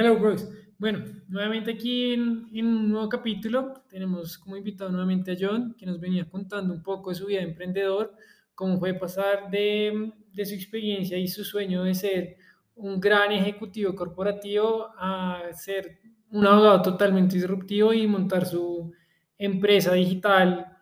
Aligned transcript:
Hello, 0.00 0.16
Brooks. 0.16 0.48
Bueno, 0.78 1.04
nuevamente 1.26 1.72
aquí 1.72 2.12
en, 2.12 2.46
un 2.64 2.88
nuevo 2.88 3.08
capítulo 3.08 3.82
tenemos 3.90 4.38
como 4.38 4.56
invitado 4.56 4.90
nuevamente 4.90 5.32
a 5.32 5.36
John, 5.36 5.74
que 5.76 5.86
nos 5.86 5.98
venía 5.98 6.30
contando 6.30 6.72
un 6.72 6.84
poco 6.84 7.10
de 7.10 7.16
su 7.16 7.26
vida 7.26 7.40
de 7.40 7.46
emprendedor, 7.46 8.14
cómo 8.54 8.78
fue 8.78 8.94
pasar 8.94 9.50
de, 9.50 10.12
de 10.32 10.46
su 10.46 10.54
experiencia 10.54 11.18
y 11.18 11.26
su 11.26 11.42
sueño 11.42 11.82
de 11.82 11.94
ser 11.94 12.36
un 12.76 13.00
gran 13.00 13.32
ejecutivo 13.32 13.96
corporativo 13.96 14.86
a 14.96 15.42
ser 15.52 15.98
un 16.30 16.46
abogado 16.46 16.80
totalmente 16.80 17.34
disruptivo 17.34 17.92
y 17.92 18.06
montar 18.06 18.46
su 18.46 18.92
empresa 19.36 19.94
digital, 19.94 20.76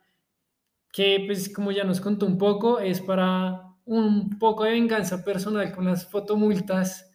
que 0.92 1.22
pues 1.26 1.48
como 1.48 1.72
ya 1.72 1.84
nos 1.84 2.02
contó 2.02 2.26
un 2.26 2.36
poco, 2.36 2.80
es 2.80 3.00
para 3.00 3.62
un 3.86 4.38
poco 4.38 4.64
de 4.64 4.72
venganza 4.72 5.24
personal 5.24 5.72
con 5.72 5.86
las 5.86 6.06
fotomultas 6.06 7.05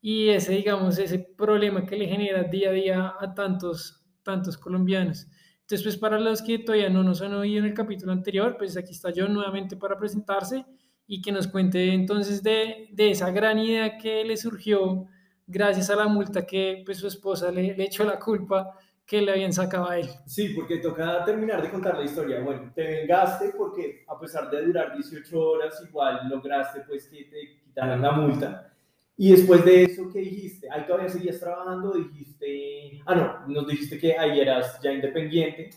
y 0.00 0.28
ese, 0.30 0.52
digamos, 0.52 0.98
ese 0.98 1.18
problema 1.18 1.84
que 1.84 1.96
le 1.96 2.06
genera 2.06 2.44
día 2.44 2.70
a 2.70 2.72
día 2.72 3.14
a 3.18 3.34
tantos, 3.34 4.04
tantos 4.22 4.56
colombianos. 4.56 5.26
Entonces, 5.60 5.84
pues 5.84 5.96
para 5.98 6.18
los 6.18 6.42
que 6.42 6.58
todavía 6.58 6.88
no 6.88 7.02
nos 7.02 7.22
han 7.22 7.34
oído 7.34 7.60
en 7.60 7.66
el 7.66 7.74
capítulo 7.74 8.12
anterior, 8.12 8.56
pues 8.58 8.76
aquí 8.76 8.92
está 8.92 9.10
yo 9.10 9.28
nuevamente 9.28 9.76
para 9.76 9.96
presentarse 9.96 10.64
y 11.06 11.20
que 11.22 11.32
nos 11.32 11.46
cuente 11.48 11.92
entonces 11.92 12.42
de, 12.42 12.88
de 12.92 13.10
esa 13.10 13.30
gran 13.30 13.58
idea 13.58 13.96
que 13.98 14.24
le 14.24 14.36
surgió 14.36 15.06
gracias 15.46 15.90
a 15.90 15.96
la 15.96 16.08
multa 16.08 16.46
que 16.46 16.82
pues 16.84 16.98
su 16.98 17.06
esposa 17.06 17.50
le, 17.50 17.76
le 17.76 17.84
echó 17.84 18.04
la 18.04 18.18
culpa 18.18 18.76
que 19.04 19.20
le 19.20 19.32
habían 19.32 19.52
sacado 19.52 19.88
a 19.88 19.98
él. 19.98 20.08
Sí, 20.24 20.50
porque 20.54 20.76
toca 20.76 21.24
terminar 21.24 21.60
de 21.60 21.68
contar 21.68 21.98
la 21.98 22.04
historia. 22.04 22.40
Bueno, 22.42 22.70
te 22.72 22.82
vengaste 22.84 23.52
porque 23.58 24.04
a 24.06 24.16
pesar 24.18 24.48
de 24.48 24.64
durar 24.64 24.94
18 24.94 25.40
horas, 25.40 25.82
igual 25.84 26.28
lograste 26.28 26.82
pues 26.86 27.08
que 27.08 27.24
te 27.24 27.60
quitaran 27.64 28.00
la 28.00 28.12
multa. 28.12 28.72
Y 29.22 29.32
después 29.32 29.62
de 29.66 29.82
eso, 29.84 30.08
¿qué 30.10 30.20
dijiste? 30.20 30.66
Ahí 30.70 30.86
todavía 30.86 31.10
seguías 31.10 31.38
trabajando, 31.38 31.92
dijiste... 31.92 33.02
Ah, 33.04 33.14
no, 33.14 33.48
nos 33.52 33.66
dijiste 33.66 33.98
que 33.98 34.16
ahí 34.18 34.40
eras 34.40 34.80
ya 34.82 34.92
independiente. 34.92 35.68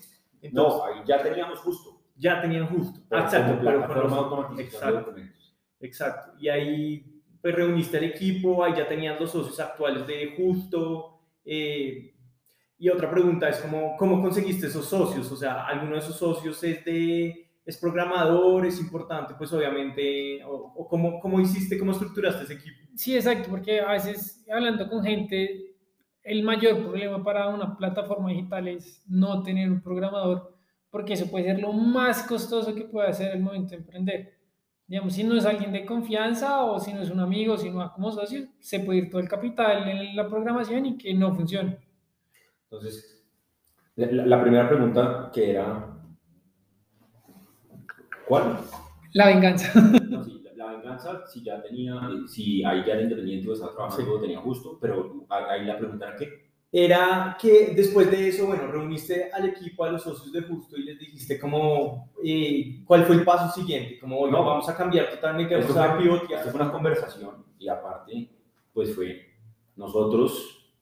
Entonces, 0.41 0.53
No, 0.79 0.85
ahí 0.85 1.01
ya 1.05 1.21
teníamos 1.21 1.59
justo. 1.59 2.01
ya 2.15 2.41
tenían 2.41 2.67
justo. 2.67 3.01
Pero 3.09 3.21
exacto, 3.23 3.59
pero 3.63 3.85
con 3.87 3.97
los- 4.03 4.13
automatización 4.13 4.95
Exacto, 4.97 5.15
exacto. 5.81 6.31
Y 6.39 6.47
ahí 6.47 7.05
pues 7.41 7.53
reuniste 7.53 7.97
el 7.97 8.05
equipo, 8.05 8.63
ahí 8.63 8.73
ya 8.77 8.87
tenían 8.87 9.17
los 9.19 9.31
socios 9.31 9.59
actuales 9.59 10.07
de 10.07 10.33
justo. 10.37 11.19
eh, 11.43 12.11
y 12.79 12.89
otra 12.89 13.09
pregunta 13.11 13.49
es 13.49 13.57
cómo, 13.59 13.95
cómo 13.97 14.21
conseguiste 14.21 14.67
esos 14.67 14.85
socios, 14.85 15.29
o 15.31 15.35
sea, 15.35 15.65
alguno 15.67 15.93
de 15.95 15.99
esos 15.99 16.17
socios 16.17 16.63
es 16.63 16.83
de 16.85 17.42
es 17.65 17.77
programador, 17.77 18.65
es 18.65 18.79
importante, 18.79 19.35
pues 19.37 19.51
obviamente, 19.53 20.43
o, 20.43 20.73
o 20.75 20.87
cómo, 20.87 21.19
cómo 21.19 21.39
hiciste, 21.39 21.77
cómo 21.79 21.91
estructuraste 21.91 22.43
ese 22.43 22.53
equipo. 22.55 22.79
Sí, 22.95 23.15
exacto, 23.15 23.49
porque 23.49 23.79
a 23.81 23.91
veces 23.93 24.45
hablando 24.51 24.87
con 24.89 25.03
gente, 25.03 25.75
el 26.23 26.43
mayor 26.43 26.81
problema 26.83 27.23
para 27.23 27.47
una 27.49 27.75
plataforma 27.77 28.29
digital 28.29 28.67
es 28.67 29.03
no 29.07 29.41
tener 29.43 29.69
un 29.69 29.81
programador, 29.81 30.55
porque 30.89 31.13
eso 31.13 31.29
puede 31.29 31.45
ser 31.45 31.59
lo 31.59 31.73
más 31.73 32.23
costoso 32.23 32.75
que 32.75 32.83
puede 32.85 33.09
hacer 33.09 33.31
el 33.35 33.41
momento 33.41 33.71
de 33.71 33.77
emprender. 33.77 34.33
Digamos, 34.85 35.13
si 35.13 35.23
no 35.23 35.35
es 35.37 35.45
alguien 35.45 35.71
de 35.71 35.85
confianza 35.85 36.63
o 36.65 36.79
si 36.79 36.93
no 36.93 37.01
es 37.01 37.09
un 37.09 37.19
amigo, 37.19 37.57
si 37.57 37.69
no 37.69 37.77
va 37.77 37.93
como 37.93 38.11
socio, 38.11 38.47
se 38.59 38.81
puede 38.81 38.99
ir 38.99 39.09
todo 39.09 39.21
el 39.21 39.29
capital 39.29 39.87
en 39.89 40.15
la 40.15 40.27
programación 40.27 40.85
y 40.85 40.97
que 40.97 41.13
no 41.13 41.33
funcione. 41.33 41.77
Entonces, 42.65 43.23
la, 43.95 44.07
la- 44.11 44.25
la 44.25 44.41
primera 44.41 44.67
pregunta 44.69 45.31
que 45.33 45.51
era... 45.51 45.89
¿Cuál? 48.27 48.59
La 49.13 49.27
venganza. 49.27 49.71
No, 50.09 50.23
sí, 50.25 50.41
la, 50.43 50.65
la 50.65 50.71
venganza, 50.73 51.25
si 51.27 51.43
ya 51.43 51.61
tenía, 51.61 51.95
si 52.27 52.63
ahí 52.63 52.83
ya 52.85 52.93
era 52.93 53.01
independiente 53.03 53.51
estaba 53.51 53.73
trabajando, 53.73 54.19
tenía 54.19 54.39
justo, 54.39 54.77
pero 54.81 55.25
ahí 55.29 55.65
la 55.65 55.77
pregunta 55.77 56.07
era 56.09 56.15
qué. 56.17 56.43
Era 56.75 57.37
que 57.39 57.73
después 57.75 58.09
de 58.09 58.29
eso, 58.29 58.47
bueno, 58.47 58.65
reuniste 58.65 59.29
al 59.31 59.45
equipo, 59.49 59.83
a 59.83 59.91
los 59.91 60.01
socios 60.01 60.31
de 60.31 60.41
Justo 60.41 60.75
y 60.75 60.83
les 60.83 60.97
dijiste 60.97 61.39
como, 61.39 62.09
eh, 62.25 62.81
¿cuál 62.83 63.05
fue 63.05 63.15
el 63.17 63.23
paso 63.23 63.53
siguiente? 63.53 63.99
Como, 63.99 64.25
No. 64.27 64.43
vamos 64.43 64.67
a 64.67 64.75
cambiar 64.75 65.11
totalmente, 65.11 65.55
vamos 65.55 65.77
a 65.77 65.95
pivotear. 65.97 66.39
esto 66.39 66.51
fue 66.51 66.61
una 66.61 66.71
conversación 66.71 67.45
y 67.59 67.67
aparte, 67.67 68.27
pues 68.73 68.95
fue 68.95 69.21
nosotros 69.75 70.73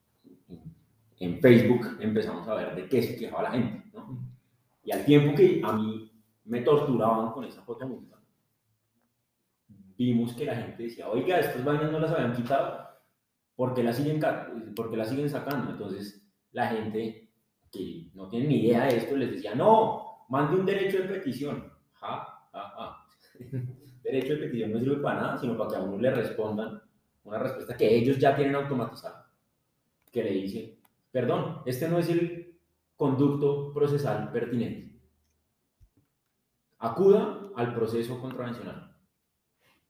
en 1.19 1.39
Facebook 1.39 1.97
empezamos 1.99 2.47
a 2.47 2.55
ver 2.55 2.73
de 2.75 2.87
qué 2.87 3.03
se 3.03 3.17
quejaba 3.17 3.43
la 3.43 3.51
gente, 3.51 3.83
¿no? 3.93 4.17
Y 4.85 4.91
al 4.91 5.03
tiempo 5.05 5.35
que 5.35 5.61
a 5.63 5.73
mí 5.73 6.10
me 6.45 6.61
torturaban 6.61 7.31
con 7.31 7.45
esa 7.45 7.61
fotomulta, 7.63 8.17
vimos 9.97 10.33
que 10.33 10.45
la 10.45 10.55
gente 10.55 10.83
decía, 10.83 11.09
oiga, 11.09 11.39
estas 11.39 11.63
vainas 11.63 11.91
no 11.91 11.99
las 11.99 12.11
habían 12.11 12.33
quitado, 12.35 12.87
¿por 13.55 13.73
qué 13.73 13.83
las 13.83 13.97
siguen, 13.97 14.19
ca- 14.19 14.51
por 14.75 14.89
qué 14.89 14.97
las 14.97 15.09
siguen 15.09 15.29
sacando? 15.29 15.71
Entonces, 15.71 16.25
la 16.51 16.67
gente 16.67 17.29
que 17.71 18.09
no 18.13 18.27
tiene 18.29 18.47
ni 18.47 18.65
idea 18.65 18.85
de 18.85 18.97
esto 18.97 19.15
les 19.15 19.31
decía, 19.31 19.55
no, 19.55 20.25
mande 20.29 20.57
un 20.59 20.65
derecho 20.65 20.99
de 20.99 21.05
petición. 21.09 21.71
Ja, 21.93 22.27
ja, 22.51 22.69
ja. 22.69 23.05
derecho 24.03 24.33
de 24.33 24.39
petición 24.39 24.71
no 24.73 24.79
sirve 24.79 24.97
para 25.01 25.21
nada, 25.21 25.37
sino 25.37 25.57
para 25.57 25.69
que 25.69 25.75
a 25.77 25.81
uno 25.81 25.97
le 25.97 26.11
respondan 26.11 26.81
una 27.23 27.37
respuesta 27.39 27.77
que 27.77 27.95
ellos 27.95 28.17
ya 28.17 28.35
tienen 28.35 28.55
automatizada, 28.55 29.31
que 30.11 30.23
le 30.23 30.31
dice, 30.31 30.79
perdón, 31.11 31.61
este 31.65 31.87
no 31.87 31.99
es 31.99 32.09
el 32.09 32.57
conducto 32.97 33.73
procesal 33.73 34.31
pertinente. 34.31 34.90
Acuda 36.81 37.51
al 37.55 37.75
proceso 37.75 38.19
contravencional. 38.19 38.95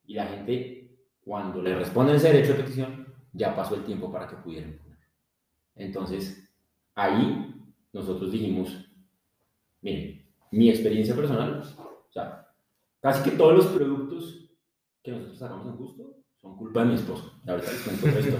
Y 0.05 0.13
la 0.13 0.25
gente, 0.25 0.97
cuando 1.23 1.61
le 1.61 1.73
responden 1.73 2.17
ese 2.17 2.33
derecho 2.33 2.53
de 2.53 2.63
petición, 2.63 3.07
ya 3.31 3.55
pasó 3.55 3.75
el 3.75 3.85
tiempo 3.85 4.11
para 4.11 4.27
que 4.27 4.35
pudieran. 4.35 4.77
Entonces, 5.73 6.53
ahí 6.93 7.55
nosotros 7.93 8.33
dijimos, 8.33 8.89
miren, 9.81 10.21
mi 10.51 10.69
experiencia 10.69 11.15
personal, 11.15 11.61
o 11.61 12.11
sea, 12.11 12.49
casi 12.99 13.29
que 13.29 13.37
todos 13.37 13.55
los 13.55 13.67
productos 13.67 14.49
que 15.01 15.11
nosotros 15.11 15.39
sacamos 15.39 15.67
en 15.67 15.77
Justo 15.77 16.17
son 16.41 16.57
culpa 16.57 16.81
de 16.81 16.87
mi 16.87 16.95
esposo. 16.95 17.39
Y 17.45 17.49
ahorita 17.49 17.71
les 17.71 17.81
cuento 17.83 18.19
historia. 18.19 18.39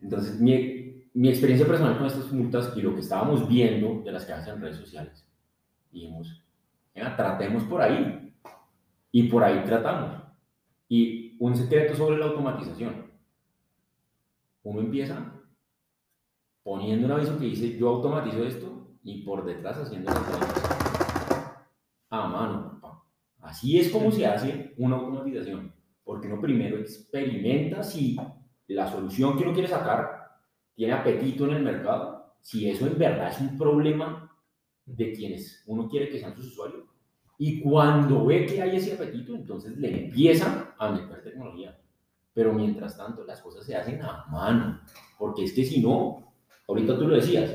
Entonces, 0.00 0.38
mi, 0.38 1.08
mi 1.14 1.30
experiencia 1.30 1.66
personal 1.66 1.96
con 1.96 2.06
estas 2.06 2.30
multas 2.30 2.76
y 2.76 2.82
lo 2.82 2.94
que 2.94 3.00
estábamos 3.00 3.48
viendo 3.48 4.02
de 4.02 4.12
las 4.12 4.26
que 4.26 4.34
hacen 4.34 4.56
en 4.56 4.60
redes 4.60 4.76
sociales, 4.76 5.26
dijimos, 5.90 6.43
"Venga, 6.94 7.16
tratemos 7.16 7.64
por 7.64 7.82
ahí. 7.82 8.34
Y 9.10 9.24
por 9.24 9.44
ahí 9.44 9.62
tratamos. 9.64 10.22
Y 10.88 11.36
un 11.38 11.56
secreto 11.56 11.94
sobre 11.94 12.18
la 12.18 12.26
automatización. 12.26 13.10
Uno 14.62 14.80
empieza 14.80 15.32
poniendo 16.62 17.06
un 17.06 17.12
aviso 17.12 17.38
que 17.38 17.44
dice, 17.44 17.76
yo 17.76 17.90
automatizo 17.90 18.44
esto, 18.44 18.74
y 19.02 19.22
por 19.22 19.44
detrás 19.44 19.78
haciendo 19.78 20.10
las 20.10 20.20
cosas 20.20 21.56
a 22.10 22.26
mano. 22.26 22.80
Así 23.40 23.78
es 23.78 23.90
como 23.90 24.10
se 24.10 24.26
hace 24.26 24.74
una 24.78 24.96
automatización. 24.96 25.74
Porque 26.02 26.26
uno 26.26 26.40
primero 26.40 26.78
experimenta 26.78 27.82
si 27.82 28.16
la 28.68 28.90
solución 28.90 29.36
que 29.36 29.44
uno 29.44 29.52
quiere 29.52 29.68
sacar 29.68 30.38
tiene 30.74 30.94
apetito 30.94 31.44
en 31.44 31.56
el 31.56 31.62
mercado, 31.62 32.34
si 32.40 32.68
eso 32.68 32.86
en 32.86 32.98
verdad 32.98 33.28
es 33.28 33.40
un 33.40 33.56
problema 33.56 34.33
de 34.86 35.12
quienes 35.12 35.62
uno 35.66 35.88
quiere 35.88 36.08
que 36.08 36.18
sean 36.18 36.34
sus 36.34 36.46
usuarios. 36.48 36.84
Y 37.38 37.60
cuando 37.60 38.24
ve 38.26 38.46
que 38.46 38.62
hay 38.62 38.76
ese 38.76 38.94
apetito, 38.94 39.34
entonces 39.34 39.76
le 39.76 40.06
empieza 40.06 40.74
a 40.78 40.90
meter 40.92 41.22
tecnología. 41.22 41.78
Pero 42.32 42.52
mientras 42.52 42.96
tanto, 42.96 43.24
las 43.24 43.40
cosas 43.40 43.64
se 43.64 43.76
hacen 43.76 44.02
a 44.02 44.26
mano. 44.30 44.80
Porque 45.18 45.44
es 45.44 45.52
que 45.52 45.64
si 45.64 45.80
no, 45.80 46.32
ahorita 46.68 46.96
tú 46.98 47.08
lo 47.08 47.16
decías, 47.16 47.50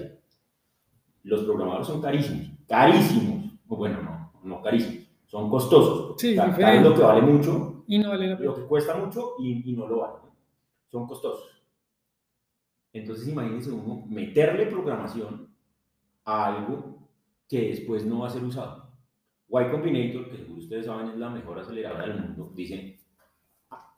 los 1.24 1.44
programadores 1.44 1.88
son 1.88 2.02
carísimos. 2.02 2.48
Carísimos. 2.68 3.54
O 3.68 3.76
bueno, 3.76 4.02
no, 4.02 4.32
no 4.44 4.62
carísimos. 4.62 5.08
Son 5.26 5.50
costosos. 5.50 6.16
Sí, 6.20 6.36
lo 6.36 6.56
que 6.56 7.02
vale 7.02 7.22
mucho 7.22 7.84
Y 7.88 8.00
no 8.00 8.10
vale 8.10 8.28
la 8.28 8.38
pena. 8.38 8.50
lo 8.50 8.56
que 8.56 8.64
cuesta 8.64 8.96
mucho 8.96 9.36
y, 9.40 9.70
y 9.72 9.76
no 9.76 9.88
lo 9.88 10.00
vale. 10.00 10.16
Son 10.88 11.08
costosos. 11.08 11.62
Entonces 12.92 13.28
imagínense 13.28 13.72
uno 13.72 14.04
meterle 14.08 14.66
programación 14.66 15.54
a 16.26 16.46
algo 16.48 16.99
que 17.50 17.70
después 17.70 18.06
no 18.06 18.20
va 18.20 18.28
a 18.28 18.32
ser 18.32 18.44
usado. 18.44 18.94
Y 19.50 19.72
Combinator, 19.72 20.30
que 20.30 20.38
seguro 20.38 20.60
ustedes 20.60 20.86
saben 20.86 21.10
es 21.10 21.18
la 21.18 21.32
mejor 21.32 21.58
aceleradora 21.58 22.08
del 22.08 22.22
mundo, 22.22 22.54
dice, 22.56 23.00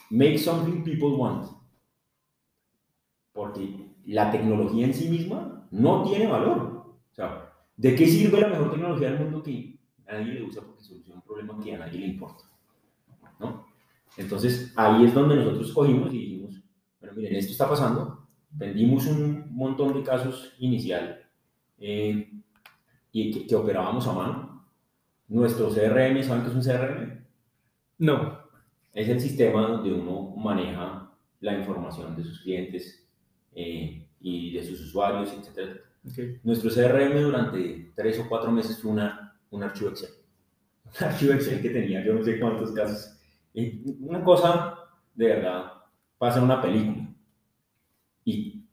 make 0.10 0.38
something 0.38 0.84
people 0.84 1.10
want. 1.10 1.46
Porque 3.34 3.92
la 4.06 4.32
tecnología 4.32 4.86
en 4.86 4.94
sí 4.94 5.10
misma 5.10 5.68
no 5.72 6.04
tiene 6.04 6.28
valor. 6.28 6.98
O 7.12 7.14
sea, 7.14 7.54
¿de 7.76 7.96
qué 7.96 8.08
sirve 8.08 8.40
la 8.40 8.48
mejor 8.48 8.72
tecnología 8.72 9.12
del 9.12 9.20
mundo 9.20 9.44
que 9.44 9.78
nadie 10.06 10.34
le 10.34 10.44
usa 10.44 10.64
porque 10.64 10.84
soluciona 10.84 11.20
un 11.20 11.26
problema 11.26 11.60
que 11.62 11.76
a 11.76 11.80
nadie 11.80 12.00
le 12.00 12.08
importa? 12.08 12.46
¿no? 13.40 13.68
Entonces 14.16 14.74
ahí 14.78 15.06
es 15.06 15.14
donde 15.14 15.36
nosotros 15.36 15.74
cogimos 15.74 16.14
y 16.14 16.20
dijimos, 16.20 16.64
bueno, 17.00 17.16
miren, 17.16 17.36
esto 17.36 17.52
está 17.52 17.68
pasando, 17.68 18.28
vendimos 18.52 19.06
un 19.08 19.54
montón 19.54 19.94
de 19.94 20.04
casos 20.04 20.54
inicial 20.60 21.22
eh, 21.78 22.30
y 23.12 23.32
que, 23.32 23.48
que 23.48 23.56
operábamos 23.56 24.08
a 24.08 24.14
mano. 24.14 24.66
Nuestro 25.28 25.70
CRM, 25.70 26.24
¿saben 26.24 26.44
qué 26.44 26.50
es 26.50 26.56
un 26.56 26.64
CRM? 26.64 27.26
No. 28.00 28.42
Es 28.94 29.08
el 29.08 29.22
sistema 29.22 29.62
donde 29.62 29.94
uno 29.94 30.34
maneja 30.36 31.12
la 31.40 31.58
información 31.58 32.16
de 32.16 32.24
sus 32.24 32.42
clientes 32.42 33.08
eh, 33.54 34.08
y 34.20 34.54
de 34.54 34.64
sus 34.64 34.82
usuarios, 34.82 35.34
etc. 35.34 35.78
Nuestro 36.44 36.70
CRM 36.70 37.22
durante 37.22 37.92
tres 37.96 38.20
o 38.20 38.28
cuatro 38.28 38.52
meses 38.52 38.82
fue 38.82 38.92
una, 38.92 39.40
un 39.50 39.64
archivo 39.64 39.90
Excel. 39.90 40.10
Un 40.86 41.08
archivo 41.08 41.34
Excel 41.34 41.62
que 41.62 41.70
tenía 41.70 42.04
yo 42.04 42.14
no 42.14 42.24
sé 42.24 42.40
cuántos 42.40 42.72
casos. 42.72 43.18
Y 43.54 43.82
una 44.04 44.24
cosa, 44.24 44.76
de 45.16 45.26
verdad, 45.26 45.72
pasa 46.18 46.40
en 46.40 46.46
una 46.46 46.62
película. 46.62 47.08
¿Y 48.24 48.66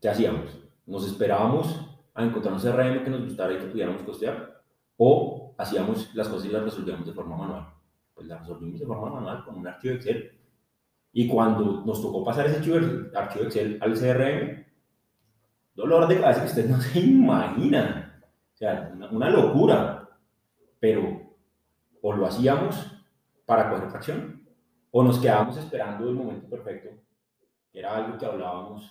qué 0.00 0.08
hacíamos? 0.08 0.58
Nos 0.86 1.06
esperábamos 1.06 1.93
a 2.14 2.24
encontrar 2.24 2.54
un 2.54 2.60
CRM 2.60 3.04
que 3.04 3.10
nos 3.10 3.24
gustara 3.24 3.52
y 3.52 3.58
que 3.58 3.66
pudiéramos 3.66 4.02
costear, 4.02 4.62
o 4.96 5.54
hacíamos 5.58 6.14
las 6.14 6.28
cosas 6.28 6.46
y 6.46 6.52
las 6.52 6.62
resolvíamos 6.62 7.06
de 7.06 7.12
forma 7.12 7.36
manual. 7.36 7.68
Pues 8.14 8.26
las 8.28 8.40
resolvimos 8.40 8.78
de 8.80 8.86
forma 8.86 9.10
manual 9.10 9.44
con 9.44 9.56
un 9.56 9.66
archivo 9.66 9.94
Excel. 9.94 10.38
Y 11.12 11.28
cuando 11.28 11.84
nos 11.84 12.00
tocó 12.00 12.24
pasar 12.24 12.46
ese 12.46 12.56
archivo, 12.56 13.44
Excel 13.44 13.78
al 13.80 13.94
CRM, 13.94 14.64
dolor 15.74 16.06
de 16.06 16.20
cabeza 16.20 16.40
que 16.40 16.46
ustedes 16.46 16.70
no 16.70 16.80
se 16.80 17.00
imaginan. 17.00 18.22
O 18.54 18.56
sea, 18.56 18.92
una, 19.10 19.30
locura. 19.30 20.08
Pero 20.78 21.22
o 22.02 22.12
lo 22.12 22.26
hacíamos 22.26 22.76
para 23.46 23.70
coger 23.70 23.88
tracción, 23.88 24.46
o 24.90 25.02
nos 25.02 25.18
quedábamos 25.18 25.56
esperando 25.56 26.08
el 26.08 26.14
momento 26.14 26.48
perfecto, 26.48 26.90
que 27.72 27.78
era 27.78 27.96
algo 27.96 28.18
que 28.18 28.26
hablábamos 28.26 28.90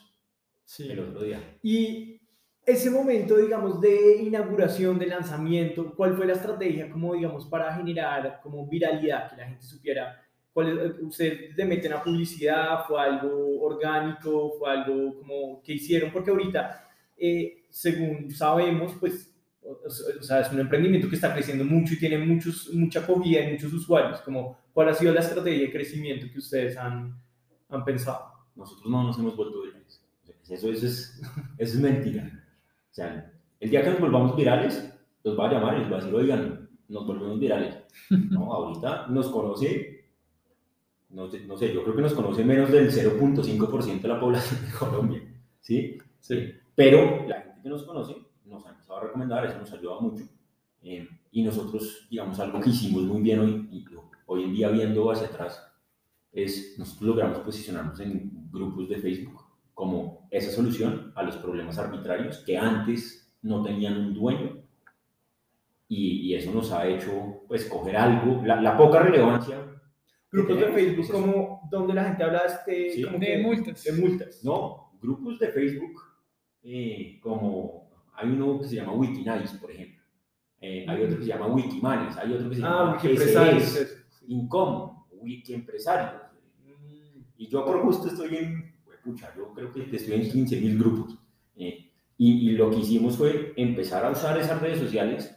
el 0.79 0.99
otro 0.99 1.21
día. 1.21 1.57
Y 1.61 2.19
ese 2.65 2.89
momento, 2.89 3.37
digamos, 3.37 3.81
de 3.81 4.21
inauguración, 4.21 4.97
de 4.97 5.07
lanzamiento, 5.07 5.93
¿cuál 5.95 6.15
fue 6.15 6.25
la 6.25 6.33
estrategia, 6.33 6.89
como, 6.89 7.13
digamos, 7.13 7.45
para 7.45 7.75
generar 7.75 8.39
como 8.41 8.65
viralidad, 8.67 9.29
que 9.29 9.37
la 9.37 9.47
gente 9.47 9.65
supiera? 9.65 10.21
¿Cuál, 10.53 10.97
¿Ustedes 11.01 11.55
le 11.57 11.65
meten 11.65 11.93
a 11.93 12.03
publicidad? 12.03 12.85
¿Fue 12.87 13.01
algo 13.01 13.61
orgánico? 13.61 14.53
¿Fue 14.57 14.71
algo 14.71 15.17
como 15.19 15.61
que 15.61 15.73
hicieron? 15.73 16.11
Porque 16.11 16.31
ahorita, 16.31 16.87
eh, 17.17 17.65
según 17.69 18.31
sabemos, 18.31 18.93
pues, 18.99 19.33
o, 19.61 19.89
sea, 20.23 20.41
es 20.41 20.51
un 20.51 20.59
emprendimiento 20.59 21.09
que 21.09 21.15
está 21.15 21.33
creciendo 21.33 21.65
mucho 21.65 21.93
y 21.93 21.99
tiene 21.99 22.17
muchos, 22.17 22.69
mucha 22.73 22.99
acogida 22.99 23.41
y 23.41 23.53
muchos 23.53 23.73
usuarios. 23.73 24.21
Como, 24.21 24.57
¿Cuál 24.73 24.89
ha 24.89 24.93
sido 24.93 25.13
la 25.13 25.21
estrategia 25.21 25.65
de 25.65 25.71
crecimiento 25.71 26.27
que 26.31 26.39
ustedes 26.39 26.77
han, 26.77 27.15
han 27.69 27.83
pensado? 27.83 28.31
Nosotros 28.55 28.89
no 28.89 29.03
nos 29.03 29.17
hemos 29.17 29.35
vuelto 29.35 29.61
virales. 29.63 30.01
Eso, 30.49 30.69
eso, 30.71 30.85
es, 30.85 31.21
eso 31.57 31.73
es 31.73 31.79
mentira. 31.79 32.42
O 32.93 32.95
sea, 32.95 33.33
el 33.59 33.71
día 33.71 33.81
que 33.81 33.89
nos 33.89 33.99
volvamos 33.99 34.35
virales, 34.35 34.93
los 35.23 35.39
va 35.39 35.49
a 35.49 35.53
llamar 35.53 35.77
y 35.77 35.79
les 35.79 35.91
va 35.91 35.97
a 35.97 35.99
decir, 35.99 36.13
oigan, 36.13 36.69
nos 36.89 37.07
volvemos 37.07 37.39
virales. 37.39 37.75
No, 38.29 38.53
ahorita 38.53 39.07
nos 39.07 39.29
conoce, 39.29 40.11
no, 41.09 41.27
no 41.47 41.57
sé, 41.57 41.73
yo 41.73 41.83
creo 41.83 41.95
que 41.95 42.03
nos 42.03 42.13
conoce 42.13 42.45
menos 42.45 42.71
del 42.71 42.91
0.5% 42.91 43.99
de 43.99 44.07
la 44.07 44.19
población 44.19 44.63
de 44.63 44.77
Colombia, 44.77 45.23
¿sí? 45.59 45.97
Sí. 46.19 46.53
Pero 46.75 47.25
la 47.27 47.41
gente 47.41 47.61
que 47.63 47.69
nos 47.69 47.81
conoce 47.81 48.15
nos 48.45 48.63
ha 48.67 48.69
empezado 48.69 48.99
a 48.99 49.03
recomendar, 49.05 49.43
eso 49.43 49.57
nos 49.57 49.73
ayuda 49.73 49.99
mucho. 49.99 50.25
Eh, 50.83 51.07
y 51.31 51.41
nosotros, 51.41 52.07
digamos, 52.11 52.39
algo 52.39 52.61
que 52.61 52.69
hicimos 52.69 53.01
muy 53.03 53.23
bien 53.23 53.39
hoy, 53.39 53.69
y 53.71 53.85
hoy 54.27 54.43
en 54.43 54.53
día 54.53 54.69
viendo 54.69 55.11
hacia 55.11 55.29
atrás, 55.29 55.65
es 56.31 56.75
nosotros 56.77 57.09
logramos 57.09 57.39
posicionarnos 57.39 57.99
en 58.01 58.51
grupos 58.51 58.87
de 58.87 58.97
Facebook 58.97 59.42
como 59.73 60.27
esa 60.31 60.51
solución 60.51 61.11
a 61.15 61.23
los 61.23 61.37
problemas 61.37 61.77
arbitrarios 61.77 62.39
que 62.39 62.57
antes 62.57 63.33
no 63.41 63.63
tenían 63.63 63.97
un 63.97 64.13
dueño 64.13 64.63
y, 65.87 66.33
eso 66.33 66.51
nos 66.51 66.71
ha 66.71 66.87
hecho 66.87 67.43
pues 67.47 67.65
coger 67.65 67.95
algo, 67.95 68.41
la, 68.43 68.75
poca 68.75 68.99
relevancia. 68.99 69.59
Grupos 70.31 70.59
de 70.59 70.71
Facebook 70.71 71.11
como 71.11 71.67
donde 71.69 71.93
la 71.93 72.05
gente 72.05 72.23
habla 72.23 72.41
este, 72.47 73.05
de, 73.19 73.43
multas. 73.43 73.83
de 73.83 73.91
multas. 73.93 74.43
No, 74.43 74.91
grupos 74.99 75.37
de 75.37 75.49
Facebook 75.49 76.01
eh, 76.63 77.19
como 77.21 77.91
hay 78.15 78.29
uno 78.29 78.59
que 78.59 78.67
se 78.67 78.75
llama 78.75 78.93
Wikinice, 78.93 79.57
por 79.59 79.69
ejemplo. 79.69 80.01
Eh, 80.61 80.85
hay 80.87 81.03
otro 81.03 81.17
que 81.17 81.23
se 81.23 81.29
llama 81.29 81.47
Wikimanes, 81.47 82.15
hay 82.15 82.31
otro 82.31 82.49
que 82.49 82.55
se 82.55 82.63
ah, 82.63 82.65
llama 82.65 82.99
Wiki 83.03 83.87
Incom, 84.27 85.03
Wiki 85.11 85.53
Empresarios. 85.53 86.21
Mm. 86.63 87.21
Y 87.37 87.47
yo 87.49 87.65
por 87.65 87.83
gusto 87.83 88.07
estoy 88.07 88.37
en 88.37 88.72
pucha, 89.03 89.33
yo 89.35 89.53
creo 89.53 89.71
que 89.71 89.95
estoy 89.95 90.15
en 90.15 90.29
15 90.29 90.61
mil 90.61 90.79
grupos. 90.79 91.17
Eh, 91.55 91.89
y, 92.17 92.51
lo 92.51 92.69
que 92.69 92.77
hicimos 92.77 93.17
fue 93.17 93.53
empezar 93.57 94.05
a 94.05 94.11
usar 94.11 94.37
esas 94.37 94.61
redes 94.61 94.79
sociales 94.79 95.35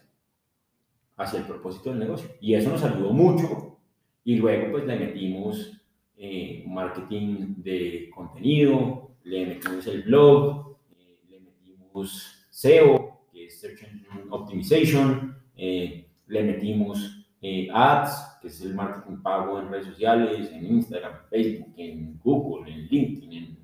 hacia 1.16 1.40
el 1.40 1.46
propósito 1.46 1.90
del 1.90 1.98
negocio. 1.98 2.30
Y 2.40 2.54
eso 2.54 2.70
nos 2.70 2.82
ayudó 2.84 3.12
mucho. 3.12 3.78
Y 4.24 4.36
luego 4.36 4.72
pues 4.72 4.86
le 4.86 4.98
metimos 4.98 5.72
eh, 6.16 6.64
marketing 6.66 7.54
de 7.58 8.10
contenido, 8.14 9.16
le 9.24 9.46
metimos 9.46 9.86
el 9.86 10.02
blog, 10.02 10.76
eh, 10.98 11.18
le 11.28 11.40
metimos 11.40 12.46
SEO, 12.50 13.26
que 13.32 13.46
es 13.46 13.60
Search 13.60 13.82
Engine 13.82 14.26
Optimization, 14.30 15.36
le 15.56 16.42
metimos 16.42 17.26
ads, 17.72 18.38
que 18.42 18.48
es 18.48 18.60
el 18.62 18.74
marketing 18.74 19.22
pago 19.22 19.60
en 19.60 19.70
redes 19.70 19.86
sociales, 19.86 20.50
en 20.52 20.66
Instagram, 20.66 21.12
Facebook, 21.30 21.72
en 21.76 22.18
Google, 22.18 22.72
en 22.72 22.86
LinkedIn, 22.86 23.32
en 23.32 23.55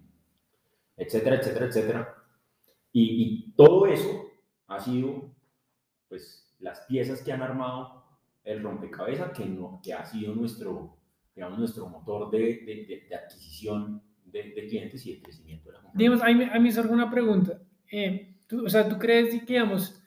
etcétera, 0.97 1.37
etcétera, 1.37 1.67
etcétera. 1.67 2.15
Y, 2.93 3.53
todo 3.53 3.87
eso 3.87 4.31
ha 4.67 4.81
sido, 4.81 5.35
pues, 6.09 6.55
las 6.59 6.81
piezas 6.81 7.23
que 7.23 7.33
han 7.33 7.43
armado 7.43 8.05
el 8.45 8.63
rompecabezas 8.63 9.33
que, 9.37 9.47
no, 9.47 9.81
que 9.83 9.93
ha 9.93 10.05
sido 10.05 10.35
nuestro, 10.35 10.97
digamos, 11.35 11.59
nuestro 11.59 11.89
motor 11.89 12.31
de, 12.31 12.39
de, 12.39 13.07
de, 13.09 13.15
adquisición 13.15 14.03
de, 14.25 14.53
clientes 14.69 15.07
y 15.07 15.15
de 15.15 15.23
crecimiento 15.23 15.69
de 15.69 15.77
la 15.77 15.83
compañía. 15.83 16.11
Digamos, 16.11 16.51
a 16.53 16.59
mí, 16.59 16.61
me 16.65 16.73
surge 16.73 16.93
una 16.93 17.11
pregunta. 17.11 17.61
Eh, 17.91 18.35
tú, 18.47 18.65
o 18.65 18.69
sea, 18.69 18.89
¿tú 18.89 18.99
crees 18.99 19.31
que, 19.41 19.53
digamos, 19.53 20.03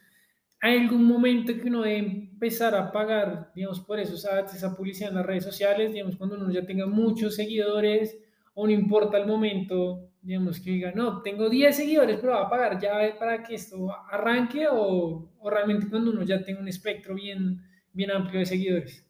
hay 0.60 0.78
algún 0.78 1.04
momento 1.04 1.54
que 1.54 1.68
uno 1.68 1.82
debe 1.82 1.98
empezar 1.98 2.74
a 2.74 2.90
pagar, 2.90 3.52
digamos, 3.54 3.80
por 3.80 3.98
eso, 3.98 4.14
o 4.14 4.18
sea, 4.18 4.40
esa 4.40 4.76
publicidad 4.76 5.10
en 5.10 5.16
las 5.16 5.26
redes 5.26 5.44
sociales, 5.44 5.92
digamos, 5.92 6.16
cuando 6.16 6.36
uno 6.36 6.50
ya 6.50 6.64
tenga 6.66 6.86
muchos 6.86 7.36
seguidores, 7.36 8.18
o 8.54 8.66
no 8.66 8.72
importa 8.72 9.18
el 9.18 9.26
momento, 9.26 10.08
digamos, 10.26 10.58
que 10.58 10.70
diga, 10.70 10.90
no, 10.92 11.22
tengo 11.22 11.48
10 11.48 11.76
seguidores, 11.76 12.18
pero 12.18 12.32
va 12.32 12.42
a 12.42 12.50
pagar 12.50 12.80
ya 12.80 13.16
para 13.16 13.44
que 13.44 13.54
esto 13.54 13.94
arranque 14.10 14.66
o, 14.68 15.30
o 15.38 15.50
realmente 15.50 15.88
cuando 15.88 16.10
uno 16.10 16.24
ya 16.24 16.42
tenga 16.44 16.60
un 16.60 16.66
espectro 16.66 17.14
bien, 17.14 17.62
bien 17.92 18.10
amplio 18.10 18.40
de 18.40 18.46
seguidores? 18.46 19.06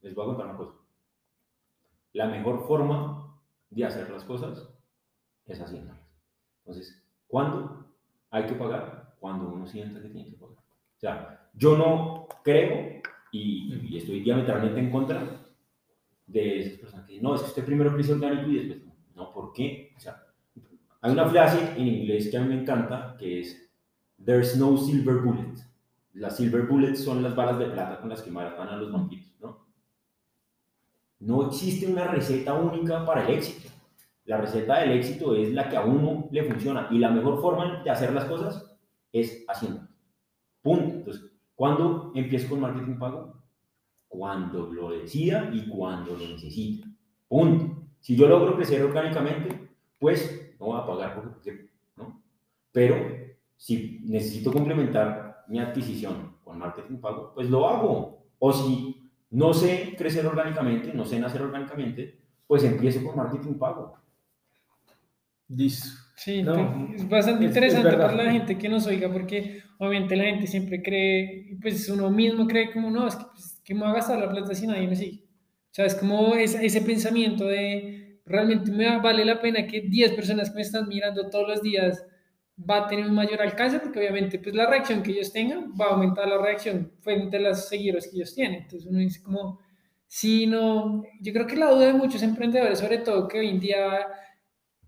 Les 0.00 0.14
voy 0.14 0.22
a 0.22 0.28
contar 0.28 0.46
una 0.46 0.56
cosa. 0.56 0.74
La 2.12 2.28
mejor 2.28 2.64
forma 2.68 3.36
de 3.68 3.84
hacer 3.84 4.08
las 4.10 4.22
cosas 4.22 4.68
es 5.46 5.60
haciéndolas. 5.60 6.00
Entonces, 6.60 7.04
¿cuándo 7.26 7.92
hay 8.30 8.46
que 8.46 8.54
pagar? 8.54 9.16
Cuando 9.18 9.48
uno 9.48 9.66
sienta 9.66 10.00
que 10.00 10.08
tiene 10.08 10.30
que 10.30 10.36
pagar. 10.36 10.56
O 10.56 11.00
sea, 11.00 11.50
yo 11.52 11.76
no 11.76 12.28
creo 12.44 13.02
y, 13.32 13.88
y 13.90 13.96
estoy 13.96 14.20
diametralmente 14.20 14.78
en 14.78 14.90
contra 14.92 15.50
de 16.26 16.60
esas 16.60 16.78
personas 16.78 17.06
que 17.06 17.14
dicen, 17.14 17.24
no, 17.24 17.34
es 17.34 17.40
que 17.40 17.48
usted 17.48 17.64
primero 17.64 17.92
crece 17.92 18.12
orgánico 18.12 18.48
y 18.50 18.68
después 18.68 18.94
no. 19.16 19.32
¿Por 19.32 19.52
qué? 19.52 19.92
O 19.96 20.00
sea, 20.00 20.29
hay 21.02 21.12
una 21.12 21.28
frase 21.28 21.58
en 21.76 21.88
inglés 21.88 22.28
que 22.30 22.36
a 22.36 22.40
mí 22.40 22.48
me 22.48 22.60
encanta 22.60 23.16
que 23.18 23.40
es 23.40 23.70
There's 24.22 24.56
no 24.56 24.76
silver 24.76 25.16
bullet. 25.16 25.54
Las 26.12 26.36
silver 26.36 26.62
bullets 26.62 27.02
son 27.02 27.22
las 27.22 27.34
balas 27.34 27.58
de 27.58 27.66
plata 27.66 28.00
con 28.00 28.10
las 28.10 28.20
que 28.20 28.30
matan 28.30 28.68
a 28.68 28.76
los 28.76 28.92
vampiros, 28.92 29.32
¿no? 29.40 29.66
No 31.20 31.46
existe 31.46 31.86
una 31.86 32.08
receta 32.08 32.54
única 32.54 33.06
para 33.06 33.26
el 33.26 33.34
éxito. 33.34 33.68
La 34.24 34.36
receta 34.36 34.80
del 34.80 34.92
éxito 34.92 35.34
es 35.34 35.52
la 35.52 35.68
que 35.68 35.76
a 35.76 35.84
uno 35.84 36.28
le 36.30 36.44
funciona 36.44 36.88
y 36.90 36.98
la 36.98 37.10
mejor 37.10 37.40
forma 37.40 37.82
de 37.82 37.90
hacer 37.90 38.12
las 38.12 38.26
cosas 38.26 38.76
es 39.12 39.44
haciendo. 39.48 39.88
Punto. 40.62 40.96
Entonces, 40.96 41.30
¿cuándo 41.54 42.12
empiezo 42.14 42.50
con 42.50 42.60
marketing 42.60 42.98
pago? 42.98 43.34
Cuando 44.08 44.70
lo 44.72 44.90
decida 44.90 45.50
y 45.52 45.68
cuando 45.68 46.12
lo 46.12 46.28
necesite. 46.28 46.86
Punto. 47.28 47.82
Si 48.00 48.16
yo 48.16 48.28
logro 48.28 48.56
crecer 48.56 48.82
orgánicamente, 48.82 49.68
pues 49.98 50.39
no 50.60 50.66
voy 50.66 50.78
a 50.78 50.86
pagar 50.86 51.14
porque, 51.14 51.70
¿no? 51.96 52.22
Pero 52.70 52.96
si 53.56 54.00
necesito 54.04 54.52
complementar 54.52 55.44
mi 55.48 55.58
adquisición 55.58 56.36
con 56.44 56.58
marketing 56.58 56.98
pago, 56.98 57.32
pues 57.34 57.48
lo 57.50 57.68
hago. 57.68 58.26
O 58.38 58.52
si 58.52 59.10
no 59.30 59.52
sé 59.52 59.94
crecer 59.96 60.26
orgánicamente, 60.26 60.92
no 60.92 61.04
sé 61.04 61.18
nacer 61.18 61.42
orgánicamente, 61.42 62.18
pues 62.46 62.62
empiezo 62.64 63.02
con 63.04 63.16
marketing 63.16 63.54
pago. 63.54 63.96
Listo. 65.48 65.88
Sí, 66.14 66.44
es 66.94 67.08
bastante 67.08 67.46
interesante 67.46 67.96
para 67.96 68.14
la 68.14 68.30
gente 68.30 68.58
que 68.58 68.68
nos 68.68 68.86
oiga, 68.86 69.10
porque 69.10 69.62
obviamente 69.78 70.14
la 70.16 70.24
gente 70.24 70.46
siempre 70.46 70.82
cree, 70.82 71.56
pues 71.62 71.88
uno 71.88 72.10
mismo 72.10 72.46
cree 72.46 72.70
como, 72.72 72.90
no, 72.90 73.08
es 73.08 73.16
que, 73.16 73.24
pues, 73.24 73.60
me 73.70 73.80
va 73.80 73.90
a 73.90 73.94
gastar 73.94 74.18
la 74.18 74.30
plata 74.30 74.54
si 74.54 74.66
nadie 74.66 74.86
me 74.86 74.96
sigue. 74.96 75.24
O 75.24 75.72
sea, 75.72 75.86
es 75.86 75.94
como 75.94 76.34
ese, 76.34 76.64
ese 76.64 76.82
pensamiento 76.82 77.46
de, 77.46 77.99
realmente 78.30 78.70
me 78.70 78.98
vale 79.00 79.24
la 79.24 79.40
pena 79.40 79.66
que 79.66 79.82
10 79.82 80.12
personas 80.12 80.50
que 80.50 80.56
me 80.56 80.62
están 80.62 80.88
mirando 80.88 81.28
todos 81.28 81.48
los 81.48 81.62
días 81.62 82.04
va 82.58 82.84
a 82.84 82.86
tener 82.86 83.06
un 83.06 83.14
mayor 83.14 83.40
alcance 83.40 83.80
porque 83.80 83.98
obviamente 83.98 84.38
pues 84.38 84.54
la 84.54 84.66
reacción 84.66 85.02
que 85.02 85.12
ellos 85.12 85.32
tengan 85.32 85.72
va 85.80 85.86
a 85.86 85.90
aumentar 85.90 86.28
la 86.28 86.38
reacción 86.38 86.92
frente 87.00 87.38
a 87.38 87.40
los 87.40 87.68
seguidores 87.68 88.08
que 88.08 88.16
ellos 88.16 88.34
tienen. 88.34 88.62
Entonces 88.62 88.88
uno 88.88 88.98
dice 88.98 89.22
como, 89.22 89.58
si 90.06 90.46
no, 90.46 91.02
yo 91.20 91.32
creo 91.32 91.46
que 91.46 91.56
la 91.56 91.70
duda 91.70 91.86
de 91.86 91.92
muchos 91.94 92.22
emprendedores, 92.22 92.78
sobre 92.78 92.98
todo 92.98 93.28
que 93.28 93.40
hoy 93.40 93.48
en 93.48 93.60
día 93.60 94.06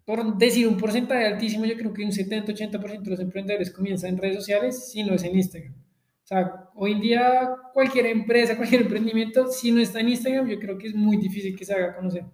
por 0.05 0.37
decir 0.37 0.67
un 0.67 0.77
porcentaje 0.77 1.27
altísimo, 1.27 1.65
yo 1.65 1.77
creo 1.77 1.93
que 1.93 2.05
un 2.05 2.11
70-80% 2.11 3.03
de 3.03 3.11
los 3.11 3.21
emprendedores 3.21 3.71
comienzan 3.71 4.11
en 4.11 4.19
redes 4.19 4.37
sociales, 4.37 4.91
si 4.91 5.05
no 5.05 5.15
es 5.15 5.23
en 5.23 5.37
Instagram. 5.37 5.75
O 5.75 6.27
sea, 6.27 6.71
hoy 6.75 6.93
en 6.93 7.01
día 7.01 7.51
cualquier 7.73 8.07
empresa, 8.07 8.57
cualquier 8.57 8.83
emprendimiento, 8.83 9.47
si 9.49 9.71
no 9.71 9.81
está 9.81 10.01
en 10.01 10.09
Instagram, 10.11 10.49
yo 10.49 10.59
creo 10.59 10.77
que 10.79 10.89
es 10.89 10.95
muy 10.95 11.17
difícil 11.17 11.57
que 11.57 11.65
se 11.65 11.75
haga 11.75 11.95
conocer. 11.95 12.25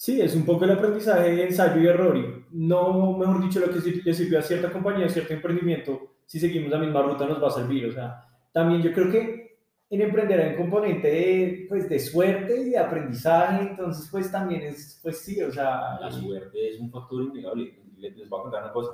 Sí, 0.00 0.18
es 0.18 0.34
un 0.34 0.46
poco 0.46 0.64
el 0.64 0.70
aprendizaje 0.70 1.30
de 1.30 1.44
ensayo 1.44 1.78
y 1.78 1.86
error. 1.86 2.16
Y 2.16 2.46
no, 2.52 3.18
mejor 3.18 3.42
dicho, 3.42 3.60
lo 3.60 3.70
que 3.70 3.80
le 4.02 4.14
sirvió 4.14 4.38
a 4.38 4.42
cierta 4.42 4.72
compañía, 4.72 5.04
a 5.04 5.10
cierto 5.10 5.34
emprendimiento, 5.34 6.14
si 6.24 6.40
seguimos 6.40 6.70
la 6.70 6.78
misma 6.78 7.02
ruta 7.02 7.26
nos 7.26 7.42
va 7.42 7.48
a 7.48 7.50
servir. 7.50 7.84
O 7.84 7.92
sea, 7.92 8.26
también 8.50 8.80
yo 8.80 8.94
creo 8.94 9.10
que 9.10 9.58
en 9.90 10.00
emprender 10.00 10.40
hay 10.40 10.52
un 10.52 10.56
componente 10.56 11.06
de, 11.06 11.66
pues, 11.68 11.86
de 11.86 11.98
suerte 11.98 12.62
y 12.62 12.70
de 12.70 12.78
aprendizaje, 12.78 13.60
entonces 13.60 14.08
pues 14.10 14.32
también 14.32 14.62
es, 14.62 14.98
pues 15.02 15.18
sí, 15.18 15.42
o 15.42 15.52
sea... 15.52 16.00
La 16.00 16.10
suerte 16.10 16.70
es 16.70 16.80
un 16.80 16.90
factor 16.90 17.22
innegable. 17.24 17.78
Les 17.98 18.26
voy 18.26 18.40
a 18.40 18.42
contar 18.44 18.62
una 18.62 18.72
cosa. 18.72 18.92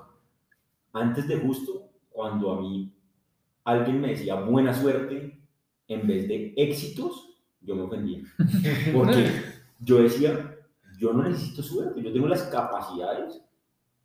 Antes 0.93 1.29
de 1.29 1.37
justo, 1.37 1.89
cuando 2.11 2.51
a 2.51 2.61
mí 2.61 2.93
alguien 3.63 4.01
me 4.01 4.09
decía 4.09 4.35
buena 4.35 4.75
suerte 4.75 5.39
en 5.87 6.05
vez 6.05 6.27
de 6.27 6.53
éxitos, 6.57 7.39
yo 7.61 7.77
me 7.77 7.83
ofendía. 7.83 8.23
Porque 8.93 9.31
yo 9.79 10.03
decía, 10.03 10.46
yo 10.99 11.13
no 11.13 11.23
necesito 11.23 11.63
suerte, 11.63 12.03
yo 12.03 12.13
tengo 12.13 12.29
las 12.29 12.45
capacidades 12.45 13.41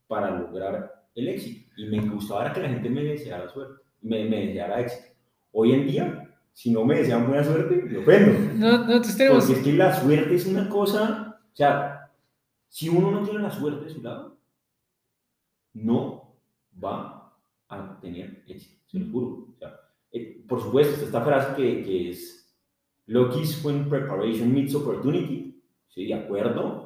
para 0.08 0.32
lograr 0.32 1.06
el 1.16 1.28
éxito. 1.28 1.72
Y 1.78 1.86
me 1.86 2.00
gustaba 2.10 2.52
que 2.54 2.62
la 2.62 2.70
gente 2.70 2.90
me 2.90 3.04
deseara 3.04 3.50
suerte, 3.50 3.82
me, 4.02 4.26
me 4.26 4.48
deseara 4.48 4.82
éxito. 4.82 5.08
Hoy 5.52 5.74
en 5.74 5.88
día, 5.88 6.30
si 6.54 6.72
no 6.72 6.86
me 6.86 6.98
desean 6.98 7.28
buena 7.28 7.44
suerte, 7.44 7.76
me 7.76 7.98
ofendo. 7.98 8.54
No, 8.56 8.86
no, 8.86 9.02
tenemos... 9.02 9.46
Porque 9.46 9.60
es 9.60 9.66
que 9.66 9.74
la 9.74 10.00
suerte 10.00 10.36
es 10.36 10.46
una 10.46 10.70
cosa, 10.70 11.40
o 11.52 11.56
sea, 11.56 12.12
si 12.68 12.90
uno 12.90 13.12
no 13.12 13.24
tiene 13.24 13.40
la 13.40 13.52
suerte 13.52 13.86
de 13.86 13.92
su 13.92 14.02
lado, 14.02 14.38
no 15.74 16.36
va 16.84 17.34
a 17.70 18.00
tener 18.02 18.44
éxito, 18.48 18.82
se 18.88 19.00
lo 19.00 19.12
juro. 19.12 19.28
O 19.54 19.58
sea, 19.58 19.80
eh, 20.12 20.44
por 20.48 20.62
supuesto, 20.62 21.06
esta 21.06 21.22
frase 21.22 21.56
que, 21.56 21.84
que 21.84 22.10
es 22.10 22.42
Lucky 23.08 23.42
is 23.42 23.64
when 23.64 23.90
preparation 23.90 24.54
meets 24.54 24.76
opportunity, 24.76 25.62
sí, 25.90 26.06
de 26.06 26.14
acuerdo, 26.14 26.81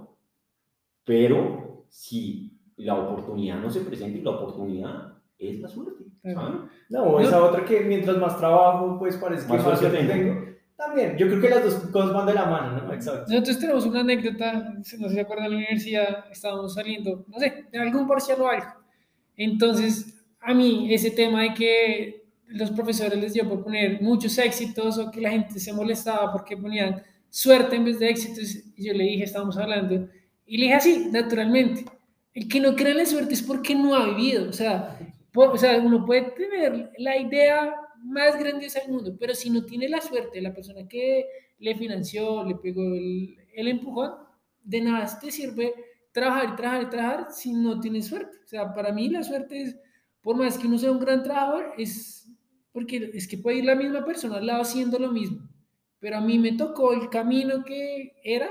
pero 1.05 1.85
si 1.89 2.51
la 2.77 2.95
oportunidad 2.95 3.59
no 3.59 3.69
se 3.69 3.81
presenta 3.81 4.17
y 4.17 4.21
la 4.21 4.31
oportunidad 4.31 5.13
es 5.37 5.59
la 5.61 5.69
suerte, 5.69 6.03
¿saben? 6.23 6.61
No, 6.89 7.19
esa 7.19 7.43
otra 7.43 7.63
que 7.63 7.81
mientras 7.81 8.17
más 8.17 8.37
trabajo, 8.37 8.97
pues 8.99 9.15
parece 9.15 9.45
que 9.47 9.53
más, 9.53 9.65
más 9.65 9.79
suerte 9.79 10.03
tengo. 10.03 10.55
También, 10.75 11.17
yo 11.17 11.27
creo 11.27 11.41
que 11.41 11.49
las 11.49 11.63
dos 11.63 11.75
cosas 11.89 12.13
van 12.13 12.25
de 12.25 12.33
la 12.33 12.45
mano, 12.47 12.81
¿no? 12.81 12.93
Exacto. 12.93 13.31
Nosotros 13.31 13.59
tenemos 13.59 13.85
una 13.85 14.01
anécdota, 14.01 14.73
no 14.77 14.83
sé 14.83 14.97
si 14.97 15.09
se 15.09 15.21
acuerdan, 15.21 15.45
en 15.45 15.51
la 15.51 15.57
universidad 15.57 16.25
estábamos 16.29 16.73
saliendo, 16.73 17.23
no 17.29 17.39
sé, 17.39 17.65
de 17.71 17.79
algún 17.79 18.05
parcial 18.07 18.41
o 18.41 18.49
algo. 18.49 18.67
Entonces, 19.37 20.21
a 20.41 20.53
mí 20.53 20.93
ese 20.93 21.11
tema 21.11 21.43
de 21.43 21.53
que 21.53 22.25
los 22.47 22.71
profesores 22.71 23.17
les 23.17 23.33
dio 23.33 23.47
por 23.47 23.63
poner 23.63 24.01
muchos 24.01 24.37
éxitos 24.37 24.97
o 24.97 25.11
que 25.11 25.21
la 25.21 25.31
gente 25.31 25.59
se 25.59 25.71
molestaba 25.73 26.31
porque 26.31 26.57
ponían 26.57 27.01
suerte 27.29 27.75
en 27.75 27.85
vez 27.85 27.99
de 27.99 28.09
éxitos, 28.09 28.55
y 28.75 28.85
yo 28.85 28.93
le 28.93 29.05
dije, 29.05 29.23
estábamos 29.23 29.57
hablando, 29.57 30.07
y 30.45 30.57
le 30.57 30.65
dije 30.65 30.75
así, 30.75 31.07
naturalmente, 31.11 31.85
el 32.33 32.47
que 32.47 32.59
no 32.59 32.75
cree 32.75 32.91
en 32.91 32.97
la 32.97 33.05
suerte 33.05 33.33
es 33.33 33.41
porque 33.41 33.75
no 33.75 33.95
ha 33.95 34.09
vivido, 34.09 34.49
o 34.49 34.53
sea, 34.53 34.99
o 35.33 35.57
sea, 35.57 35.77
uno 35.79 36.05
puede 36.05 36.31
tener 36.31 36.91
la 36.97 37.17
idea 37.17 37.75
más 38.03 38.37
grandiosa 38.37 38.79
del 38.79 38.91
mundo, 38.91 39.15
pero 39.19 39.33
si 39.33 39.49
no 39.49 39.65
tiene 39.65 39.89
la 39.89 40.01
suerte, 40.01 40.41
la 40.41 40.53
persona 40.53 40.87
que 40.87 41.25
le 41.59 41.75
financió, 41.75 42.43
le 42.43 42.55
pegó 42.55 42.81
el, 42.81 43.35
el 43.53 43.67
empujón, 43.67 44.11
de 44.63 44.81
nada 44.81 45.19
te 45.19 45.31
sirve 45.31 45.73
trabajar 46.11 46.49
y 46.53 46.55
trabajar 46.55 46.83
y 46.83 46.89
trabajar 46.89 47.27
si 47.31 47.53
no 47.53 47.79
tienes 47.79 48.07
suerte. 48.07 48.37
O 48.43 48.47
sea, 48.47 48.73
para 48.73 48.91
mí 48.91 49.09
la 49.09 49.23
suerte 49.23 49.61
es, 49.61 49.75
por 50.21 50.37
más 50.37 50.57
que 50.57 50.67
uno 50.67 50.77
sea 50.77 50.91
un 50.91 50.99
gran 50.99 51.23
trabajador, 51.23 51.73
es 51.77 52.27
porque 52.71 53.11
es 53.13 53.27
que 53.27 53.37
puede 53.37 53.59
ir 53.59 53.65
la 53.65 53.75
misma 53.75 54.03
persona 54.03 54.37
al 54.37 54.47
lado 54.47 54.61
haciendo 54.61 54.99
lo 54.99 55.11
mismo, 55.11 55.47
pero 55.99 56.17
a 56.17 56.21
mí 56.21 56.37
me 56.39 56.53
tocó 56.53 56.93
el 56.93 57.09
camino 57.09 57.63
que 57.63 58.13
era, 58.21 58.49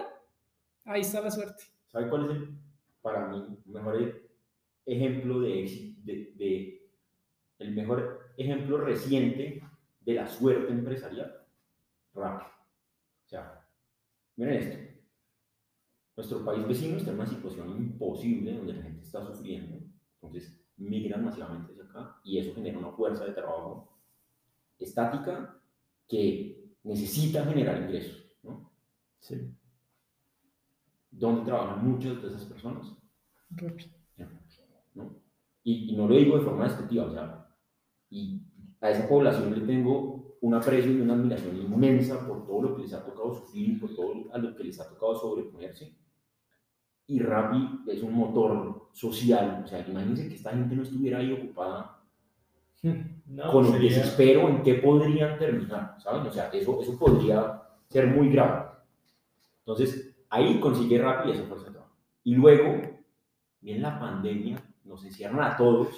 ahí 0.85 1.03
está 1.03 1.21
la 1.21 1.31
suerte. 1.31 1.65
¿Sabe 1.95 2.11
cuál 2.11 2.25
es 2.25 2.31
el, 2.33 2.59
para 3.03 3.29
mí, 3.29 3.57
mejor 3.67 4.21
ejemplo 4.85 5.39
de, 5.39 5.95
de, 6.03 6.91
el 7.61 7.73
mejor 7.73 8.33
ejemplo 8.37 8.79
reciente 8.79 9.63
de 10.01 10.15
la 10.15 10.27
suerte 10.27 10.73
empresarial, 10.73 11.47
rápido. 12.13 12.51
O 12.51 13.29
sea, 13.29 13.65
miren 14.35 14.55
esto. 14.55 15.03
Nuestro 16.17 16.45
país 16.45 16.67
vecino 16.67 16.97
está 16.97 17.13
en 17.13 17.21
una 17.21 17.29
situación 17.29 17.71
imposible 17.71 18.57
donde 18.57 18.73
la 18.73 18.83
gente 18.83 19.05
está 19.05 19.25
sufriendo. 19.25 19.79
Entonces, 20.21 20.61
migran 20.79 21.25
masivamente 21.25 21.75
hacia 21.75 21.85
acá 21.85 22.21
y 22.25 22.39
eso 22.39 22.57
genera 22.57 22.81
una 22.81 22.91
fuerza 22.91 23.25
de 23.25 23.35
trabajo 23.35 24.01
estática 24.81 25.63
que 26.09 26.75
necesita 26.83 27.45
generar 27.45 27.83
ingresos. 27.83 28.33
¿no? 28.43 28.73
Sí. 29.21 29.55
¿Dónde 31.17 31.45
trabajan 31.45 31.89
muchas 31.89 32.21
de 32.21 32.29
esas 32.29 32.45
personas? 32.45 32.93
Y, 35.63 35.97
no 35.97 36.09
lo 36.09 36.17
digo 36.17 36.39
de 36.39 36.45
forma 36.45 36.65
despectiva, 36.65 37.05
o 37.07 37.11
sea, 37.11 37.49
y 38.11 38.43
a 38.81 38.91
esa 38.91 39.09
población 39.09 39.59
le 39.59 39.67
tengo 39.67 40.37
un 40.41 40.55
aprecio 40.55 40.93
y 40.93 41.01
una 41.01 41.15
admiración 41.15 41.57
inmensa 41.57 42.27
por 42.27 42.45
todo 42.47 42.63
lo 42.63 42.77
que 42.77 42.83
les 42.83 42.93
ha 42.93 43.05
tocado 43.05 43.33
sufrir, 43.33 43.81
por 43.81 43.95
todo 43.95 44.15
lo 44.37 44.57
que 44.57 44.65
les 44.65 44.79
ha 44.79 44.89
tocado 44.89 45.15
sobreponerse. 45.17 45.97
Y 47.07 47.19
Rappi 47.19 47.81
es 47.87 48.03
un 48.03 48.15
motor 48.15 48.89
social, 48.93 49.63
o 49.65 49.67
sea, 49.67 49.87
imagínense 49.87 50.29
que 50.29 50.35
esta 50.35 50.51
gente 50.51 50.77
no 50.77 50.83
estuviera 50.83 51.19
ahí 51.19 51.33
ocupada 51.33 52.03
con 53.53 53.75
el 53.75 53.81
desespero 53.81 54.49
en 54.49 54.63
qué 54.63 54.75
podrían 54.75 55.39
terminar, 55.39 55.97
¿saben? 55.99 56.27
O 56.27 56.33
sea, 56.33 56.49
eso, 56.49 56.81
eso 56.83 56.99
podría 56.99 57.63
ser 57.89 58.09
muy 58.09 58.29
grave. 58.31 58.67
Entonces, 59.61 60.14
ahí 60.35 60.61
consigue 60.61 60.99
Rappi 60.99 61.31
esa 61.31 61.45
fuerza 61.45 61.67
de 61.67 61.73
trabajo. 61.73 61.95
Y 62.25 62.35
luego, 62.35 62.81
viene 63.61 63.81
la 63.81 63.99
pandemia 63.99 64.63
nos 64.85 65.05
encierran 65.05 65.43
a 65.43 65.57
todos. 65.57 65.89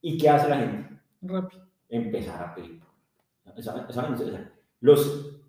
¿Y 0.00 0.18
qué 0.18 0.28
hace 0.28 0.48
la 0.48 0.58
gente? 0.58 1.00
Rápido. 1.22 1.64
Empezar 1.88 2.42
a 2.42 2.54
pedir. 2.54 2.80
Los 4.80 5.40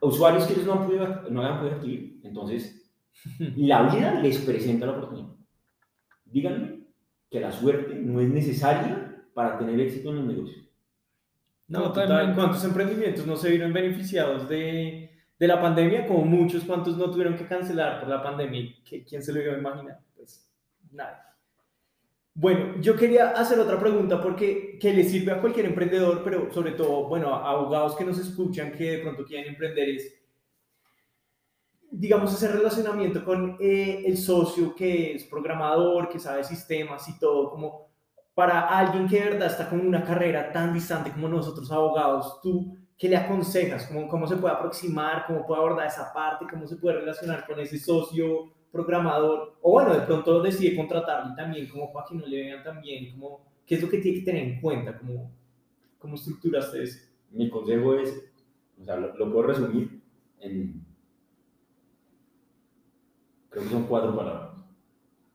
usuarios 0.00 0.46
que 0.46 0.54
ellos 0.54 0.66
no 0.66 0.72
han 0.74 0.86
podido, 0.86 1.30
no 1.30 1.42
han 1.42 1.58
podido 1.58 1.76
adquirir, 1.76 2.20
entonces 2.22 2.90
la 3.38 3.82
vida 3.82 4.14
les 4.20 4.38
presenta 4.38 4.86
la 4.86 4.92
oportunidad. 4.92 5.34
Díganme 6.24 6.80
que 7.30 7.40
la 7.40 7.52
suerte 7.52 7.94
no 7.94 8.20
es 8.20 8.28
necesaria 8.28 9.24
para 9.34 9.58
tener 9.58 9.78
éxito 9.80 10.10
en 10.10 10.16
los 10.16 10.24
negocios. 10.26 10.64
No, 11.68 11.92
total. 11.92 12.34
¿Cuántos 12.34 12.64
emprendimientos 12.64 13.26
no 13.26 13.36
se 13.36 13.50
vieron 13.50 13.72
beneficiados 13.72 14.48
de, 14.48 15.07
de 15.38 15.46
la 15.46 15.60
pandemia? 15.60 16.06
Como 16.06 16.24
muchos, 16.24 16.64
¿cuántos 16.64 16.96
no 16.96 17.10
tuvieron 17.10 17.36
que 17.36 17.46
cancelar 17.46 18.00
por 18.00 18.08
la 18.08 18.22
pandemia? 18.22 18.74
¿Quién 18.84 19.22
se 19.22 19.32
lo 19.32 19.40
iba 19.40 19.54
a 19.54 19.58
imaginar? 19.58 20.00
Pues 20.16 20.50
nada. 20.90 21.28
Bueno, 22.34 22.80
yo 22.80 22.96
quería 22.96 23.30
hacer 23.30 23.58
otra 23.58 23.80
pregunta 23.80 24.22
porque 24.22 24.78
que 24.78 24.92
le 24.92 25.02
sirve 25.02 25.32
a 25.32 25.40
cualquier 25.40 25.66
emprendedor, 25.66 26.22
pero 26.22 26.52
sobre 26.52 26.72
todo, 26.72 27.08
bueno, 27.08 27.34
a 27.34 27.50
abogados 27.50 27.96
que 27.96 28.04
nos 28.04 28.18
escuchan 28.18 28.70
que 28.72 28.92
de 28.92 28.98
pronto 28.98 29.24
quieren 29.24 29.48
emprender 29.48 29.88
es, 29.88 30.14
digamos, 31.90 32.32
ese 32.32 32.52
relacionamiento 32.52 33.24
con 33.24 33.56
eh, 33.58 34.04
el 34.06 34.16
socio 34.16 34.72
que 34.74 35.16
es 35.16 35.24
programador, 35.24 36.08
que 36.08 36.20
sabe 36.20 36.44
sistemas 36.44 37.08
y 37.08 37.18
todo, 37.18 37.50
como 37.50 37.88
para 38.34 38.68
alguien 38.68 39.08
que 39.08 39.18
de 39.18 39.30
verdad 39.30 39.48
está 39.48 39.68
con 39.68 39.80
una 39.84 40.04
carrera 40.04 40.52
tan 40.52 40.72
distante 40.72 41.10
como 41.10 41.28
nosotros 41.28 41.72
abogados, 41.72 42.40
tú, 42.40 42.78
¿qué 42.98 43.08
le 43.08 43.16
aconsejas? 43.16 43.86
¿Cómo, 43.86 44.08
cómo 44.08 44.26
se 44.26 44.36
puede 44.36 44.54
aproximar? 44.54 45.24
¿Cómo 45.26 45.46
puede 45.46 45.60
abordar 45.60 45.86
esa 45.86 46.12
parte? 46.12 46.46
¿Cómo 46.50 46.66
se 46.66 46.76
puede 46.76 46.98
relacionar 47.00 47.46
con 47.46 47.60
ese 47.60 47.78
socio? 47.78 48.52
programador, 48.70 49.58
o 49.62 49.72
bueno, 49.72 49.94
de 49.94 50.02
pronto 50.02 50.42
decide 50.42 50.76
contratarlo 50.76 51.34
también 51.34 51.68
como 51.68 51.92
para 51.92 52.06
que 52.06 52.14
no 52.14 52.26
le 52.26 52.42
vean 52.42 52.62
también 52.62 53.12
como, 53.12 53.46
qué 53.66 53.76
es 53.76 53.82
lo 53.82 53.88
que 53.88 53.98
tiene 53.98 54.18
que 54.18 54.24
tener 54.24 54.42
en 54.44 54.60
cuenta, 54.60 54.98
cómo, 54.98 55.32
cómo 55.98 56.14
estructuraste 56.14 56.82
eso. 56.82 56.98
Mi 57.30 57.48
consejo 57.48 57.94
es, 57.94 58.10
o 58.80 58.84
sea, 58.84 58.96
lo, 58.96 59.14
puedo 59.14 59.42
resumir 59.42 60.02
en, 60.40 60.84
creo 63.48 63.64
que 63.64 63.70
son 63.70 63.86
cuatro 63.86 64.14
palabras, 64.14 64.64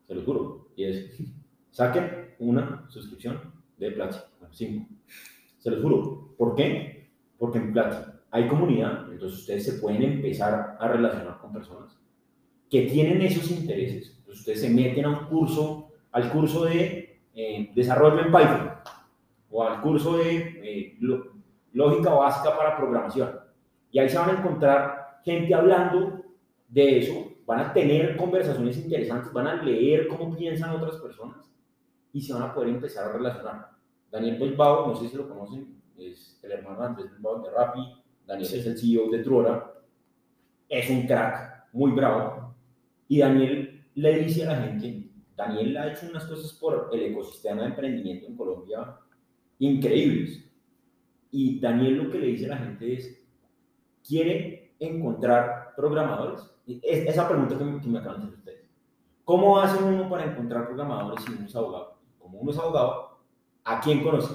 se 0.08 0.15
lo 0.15 0.24
juro, 0.24 0.70
y 0.75 0.86
es, 0.86 1.12
saquen 1.72 2.36
una 2.39 2.86
suscripción 2.89 3.39
de 3.77 3.91
Platzi, 3.91 4.20
cinco, 4.51 4.88
se 5.58 5.72
lo 5.72 5.82
juro, 5.82 6.36
¿por 6.38 6.55
qué? 6.55 7.02
Porque 7.43 7.57
en 7.57 7.73
Platzi 7.73 8.09
hay 8.31 8.47
comunidad, 8.47 9.12
entonces 9.12 9.39
ustedes 9.39 9.65
se 9.65 9.73
pueden 9.73 10.01
empezar 10.01 10.77
a 10.79 10.88
relacionar 10.88 11.39
con 11.39 11.51
personas 11.51 12.00
que 12.71 12.83
tienen 12.83 13.21
esos 13.21 13.51
intereses. 13.51 14.15
Entonces 14.19 14.39
ustedes 14.39 14.62
se 14.62 14.69
meten 14.69 15.03
a 15.03 15.09
un 15.09 15.25
curso, 15.25 15.89
al 16.13 16.31
curso 16.31 16.63
de 16.63 17.19
eh, 17.35 17.69
desarrollo 17.75 18.21
en 18.21 18.27
Python 18.27 18.71
o 19.50 19.62
al 19.62 19.81
curso 19.81 20.19
de 20.19 20.38
eh, 20.63 20.97
lógica 21.73 22.13
básica 22.13 22.55
para 22.55 22.77
programación. 22.77 23.31
Y 23.91 24.00
ahí 24.00 24.07
se 24.07 24.17
van 24.17 24.29
a 24.29 24.39
encontrar 24.39 25.19
gente 25.25 25.53
hablando 25.53 26.23
de 26.69 27.00
eso 27.00 27.29
van 27.45 27.59
a 27.59 27.73
tener 27.73 28.15
conversaciones 28.15 28.77
interesantes, 28.77 29.33
van 29.33 29.47
a 29.47 29.62
leer 29.62 30.07
cómo 30.07 30.33
piensan 30.33 30.69
otras 30.69 30.95
personas 30.95 31.51
y 32.13 32.21
se 32.21 32.31
van 32.31 32.43
a 32.43 32.53
poder 32.53 32.69
empezar 32.69 33.09
a 33.09 33.12
relacionar. 33.12 33.67
Daniel 34.09 34.38
Bilbao, 34.39 34.88
no 34.88 34.95
sé 34.95 35.09
si 35.09 35.17
lo 35.17 35.27
conocen, 35.27 35.82
es 36.12 36.39
el 36.43 36.51
hermano 36.51 36.83
Andrés 36.83 37.12
Bilbao 37.12 37.41
de 37.41 37.51
Rappi, 37.51 37.81
Daniel 38.25 38.53
es 38.53 38.65
el 38.65 38.77
CEO 38.77 39.10
de 39.10 39.19
Truora, 39.19 39.74
es 40.69 40.89
un 40.89 41.05
crack, 41.05 41.67
muy 41.74 41.91
bravo, 41.91 42.55
y 43.07 43.19
Daniel 43.19 43.86
le 43.95 44.19
dice 44.19 44.45
a 44.45 44.53
la 44.53 44.62
gente, 44.62 45.10
Daniel 45.36 45.77
ha 45.77 45.91
hecho 45.91 46.07
unas 46.10 46.25
cosas 46.25 46.53
por 46.53 46.89
el 46.93 47.01
ecosistema 47.01 47.62
de 47.62 47.67
emprendimiento 47.69 48.27
en 48.27 48.38
Colombia 48.38 48.98
increíbles. 49.60 50.43
Y 51.31 51.60
Daniel 51.60 52.03
lo 52.03 52.12
que 52.12 52.19
le 52.19 52.27
dice 52.27 52.45
a 52.45 52.50
la 52.50 52.57
gente 52.57 52.93
es, 52.93 53.24
quiere 54.07 54.75
encontrar 54.79 55.74
programadores. 55.75 56.41
esa 56.65 57.27
pregunta 57.27 57.57
que 57.57 57.63
me, 57.63 57.81
que 57.81 57.88
me 57.88 58.00
acaban 58.00 58.22
de 58.22 58.27
hacer 58.27 58.39
ustedes. 58.39 58.69
¿Cómo 59.24 59.60
hace 59.60 59.81
uno 59.83 60.10
para 60.10 60.25
encontrar 60.25 60.67
programadores 60.67 61.24
si 61.24 61.31
uno 61.31 61.45
es 61.45 61.55
abogado? 61.55 61.98
Como 62.19 62.39
uno 62.39 62.51
es 62.51 62.57
abogado, 62.57 63.19
¿a 63.63 63.79
quién 63.79 64.03
conoce? 64.03 64.33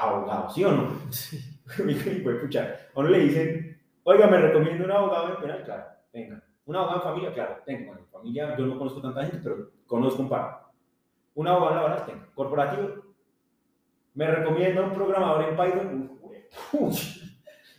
Abogado, 0.00 0.50
¿sí 0.50 0.64
o 0.64 0.72
no? 0.72 0.92
Sí. 1.10 1.38
escuchar. 1.76 2.88
A 2.94 3.00
uno 3.00 3.08
le 3.08 3.18
dicen, 3.18 3.80
oiga, 4.04 4.26
me 4.26 4.38
recomiendo 4.38 4.84
un 4.84 4.90
abogado 4.90 5.34
en 5.34 5.40
penal, 5.40 5.64
claro, 5.64 5.84
venga. 6.12 6.42
Un 6.64 6.76
abogado 6.76 6.98
en 6.98 7.02
familia, 7.02 7.34
claro, 7.34 7.62
tengo. 7.64 7.86
Bueno, 7.86 8.00
en 8.02 8.10
familia 8.10 8.56
yo 8.56 8.66
no 8.66 8.78
conozco 8.78 9.00
tanta 9.00 9.22
gente, 9.22 9.40
pero 9.42 9.70
conozco 9.86 10.22
un 10.22 10.28
par. 10.28 10.68
Un 11.34 11.48
abogado 11.48 11.74
laboral, 11.74 12.06
tengo. 12.06 12.26
Corporativo, 12.34 12.88
me 14.14 14.26
recomiendo 14.26 14.84
un 14.84 14.92
programador 14.92 15.44
en 15.44 15.56
Python. 15.56 16.18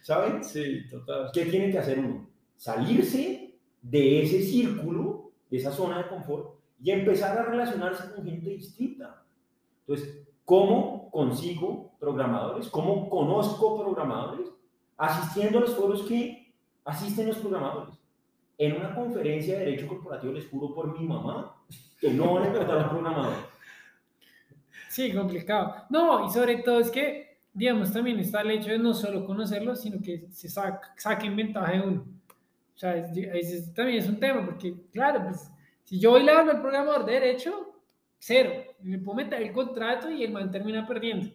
¿Saben? 0.01 0.43
Sí, 0.43 0.87
total. 0.89 1.29
¿Qué 1.33 1.45
tiene 1.45 1.71
que 1.71 1.79
hacer 1.79 1.99
uno? 1.99 2.29
Salirse 2.55 3.59
de 3.81 4.23
ese 4.23 4.41
círculo, 4.41 5.31
de 5.49 5.57
esa 5.57 5.71
zona 5.71 5.99
de 5.99 6.09
confort 6.09 6.59
y 6.81 6.91
empezar 6.91 7.37
a 7.37 7.43
relacionarse 7.43 8.13
con 8.13 8.25
gente 8.25 8.49
distinta. 8.49 9.23
Entonces, 9.81 10.27
¿cómo 10.45 11.11
consigo 11.11 11.88
programadores? 11.99 12.69
¿Cómo 12.69 13.09
conozco 13.09 13.81
programadores? 13.81 14.47
Asistiendo 14.97 15.59
a 15.59 15.61
los 15.61 15.75
foros 15.75 16.03
que 16.03 16.53
asisten 16.85 17.27
los 17.27 17.37
programadores. 17.37 17.95
En 18.57 18.75
una 18.75 18.93
conferencia 18.93 19.57
de 19.57 19.65
Derecho 19.65 19.87
Corporativo 19.87 20.33
les 20.33 20.47
juro 20.49 20.73
por 20.73 20.97
mi 20.97 21.07
mamá 21.07 21.55
que 21.99 22.11
no 22.11 22.33
van 22.33 22.43
a 22.43 22.47
encontrar 22.47 22.83
un 22.83 22.89
programador. 22.89 23.33
Sí, 24.89 25.13
complicado. 25.13 25.85
No, 25.89 26.25
y 26.25 26.29
sobre 26.29 26.57
todo 26.57 26.79
es 26.79 26.89
que, 26.89 27.37
digamos, 27.53 27.93
también 27.93 28.19
está 28.19 28.41
el 28.41 28.51
hecho 28.51 28.71
de 28.71 28.79
no 28.79 28.93
solo 28.93 29.25
conocerlo, 29.25 29.75
sino 29.75 30.01
que 30.01 30.27
se 30.31 30.49
saquen 30.49 31.35
ventaja 31.35 31.73
de 31.73 31.81
uno. 31.81 32.05
O 32.75 32.77
sea, 32.77 32.95
es, 32.95 33.73
también 33.73 33.99
es 33.99 34.09
un 34.09 34.19
tema, 34.19 34.45
porque, 34.45 34.73
claro, 34.91 35.23
pues, 35.25 35.51
si 35.83 35.99
yo 35.99 36.15
a 36.15 36.19
hablo 36.19 36.51
al 36.51 36.61
programador 36.61 37.05
de 37.05 37.13
derecho, 37.13 37.73
cero. 38.19 38.51
Me 38.81 38.99
puedo 38.99 39.17
meter 39.17 39.41
el 39.41 39.51
contrato 39.51 40.09
y 40.11 40.23
el 40.23 40.31
man 40.31 40.51
termina 40.51 40.87
perdiendo. 40.87 41.29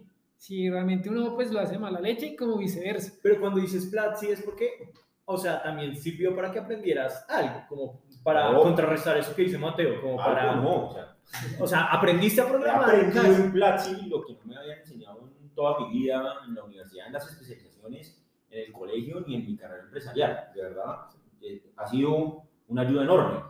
Si 0.45 0.69
realmente 0.69 1.09
uno 1.09 1.35
pues 1.35 1.51
lo 1.51 1.59
hace 1.59 1.79
mala 1.79 1.99
leche 2.01 2.27
y 2.27 2.37
como 2.37 2.59
viceversa. 2.59 3.15
Pero 3.23 3.41
cuando 3.41 3.61
dices 3.61 3.87
Platzi 3.87 4.27
es 4.27 4.43
porque, 4.43 4.93
o 5.25 5.39
sea, 5.39 5.63
también 5.63 5.97
sirvió 5.97 6.37
para 6.37 6.53
que 6.53 6.59
aprendieras 6.59 7.25
algo, 7.31 7.65
como 7.67 8.03
para 8.23 8.55
contrarrestar 8.55 9.17
eso 9.17 9.35
que 9.35 9.45
dice 9.45 9.57
Mateo, 9.57 10.03
como 10.03 10.19
para... 10.19 10.57
No, 10.57 10.89
o 10.89 10.93
sea, 10.93 11.17
o 11.59 11.67
sea, 11.67 11.85
aprendiste 11.85 12.43
a 12.43 12.47
programar. 12.47 12.91
Aprendí 12.91 13.19
en 13.21 13.53
Platzi 13.53 14.07
lo 14.07 14.23
que 14.23 14.35
no 14.35 14.41
me 14.45 14.59
habían 14.59 14.81
enseñado 14.81 15.31
en 15.41 15.49
toda 15.55 15.81
mi 15.81 15.99
vida 15.99 16.35
en 16.47 16.55
la 16.55 16.65
universidad, 16.65 17.07
en 17.07 17.15
las 17.15 17.27
especializaciones, 17.27 18.23
en 18.51 18.67
el 18.67 18.73
colegio 18.73 19.25
ni 19.27 19.37
en 19.37 19.47
mi 19.47 19.57
carrera 19.57 19.85
empresarial. 19.85 20.51
De 20.55 20.61
verdad, 20.61 21.07
eh, 21.41 21.71
ha 21.75 21.87
sido 21.87 22.43
una 22.69 22.83
ayuda 22.83 23.05
enorme. 23.05 23.41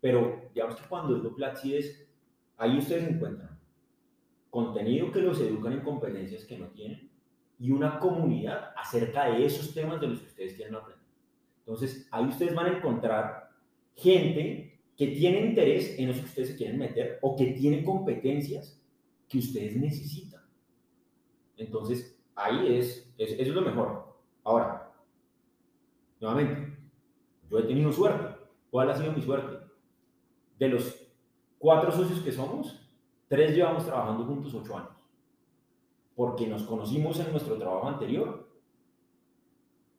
Pero 0.00 0.50
digamos 0.52 0.74
que 0.74 0.88
cuando 0.88 1.16
lo 1.16 1.32
Platzi 1.32 1.76
es, 1.76 2.10
ahí 2.56 2.76
ustedes 2.76 3.08
encuentran 3.08 3.59
contenido 4.50 5.10
que 5.12 5.20
los 5.20 5.40
educan 5.40 5.72
en 5.72 5.80
competencias 5.80 6.44
que 6.44 6.58
no 6.58 6.66
tienen 6.68 7.10
y 7.58 7.70
una 7.70 7.98
comunidad 7.98 8.72
acerca 8.76 9.26
de 9.26 9.44
esos 9.44 9.72
temas 9.72 10.00
de 10.00 10.08
los 10.08 10.20
que 10.20 10.26
ustedes 10.26 10.54
quieren 10.54 10.74
aprender. 10.74 11.06
Entonces, 11.60 12.08
ahí 12.10 12.24
ustedes 12.26 12.54
van 12.54 12.66
a 12.66 12.76
encontrar 12.76 13.50
gente 13.94 14.80
que 14.96 15.08
tiene 15.08 15.46
interés 15.46 15.98
en 15.98 16.08
eso 16.08 16.20
que 16.20 16.26
ustedes 16.26 16.48
se 16.48 16.56
quieren 16.56 16.78
meter 16.78 17.18
o 17.22 17.36
que 17.36 17.46
tiene 17.52 17.84
competencias 17.84 18.82
que 19.28 19.38
ustedes 19.38 19.76
necesitan. 19.76 20.42
Entonces, 21.56 22.18
ahí 22.34 22.76
es, 22.76 23.12
es, 23.16 23.32
eso 23.32 23.42
es 23.50 23.54
lo 23.54 23.62
mejor. 23.62 24.16
Ahora, 24.42 24.92
nuevamente, 26.18 26.76
yo 27.50 27.58
he 27.58 27.62
tenido 27.64 27.92
suerte. 27.92 28.40
¿Cuál 28.70 28.90
ha 28.90 28.96
sido 28.96 29.12
mi 29.12 29.20
suerte? 29.20 29.58
De 30.58 30.68
los 30.68 31.06
cuatro 31.58 31.92
socios 31.92 32.20
que 32.20 32.32
somos, 32.32 32.89
tres 33.30 33.54
llevamos 33.54 33.86
trabajando 33.86 34.24
juntos 34.24 34.52
ocho 34.52 34.76
años. 34.76 34.90
Porque 36.16 36.48
nos 36.48 36.64
conocimos 36.64 37.18
en 37.20 37.30
nuestro 37.30 37.56
trabajo 37.56 37.88
anterior. 37.88 38.50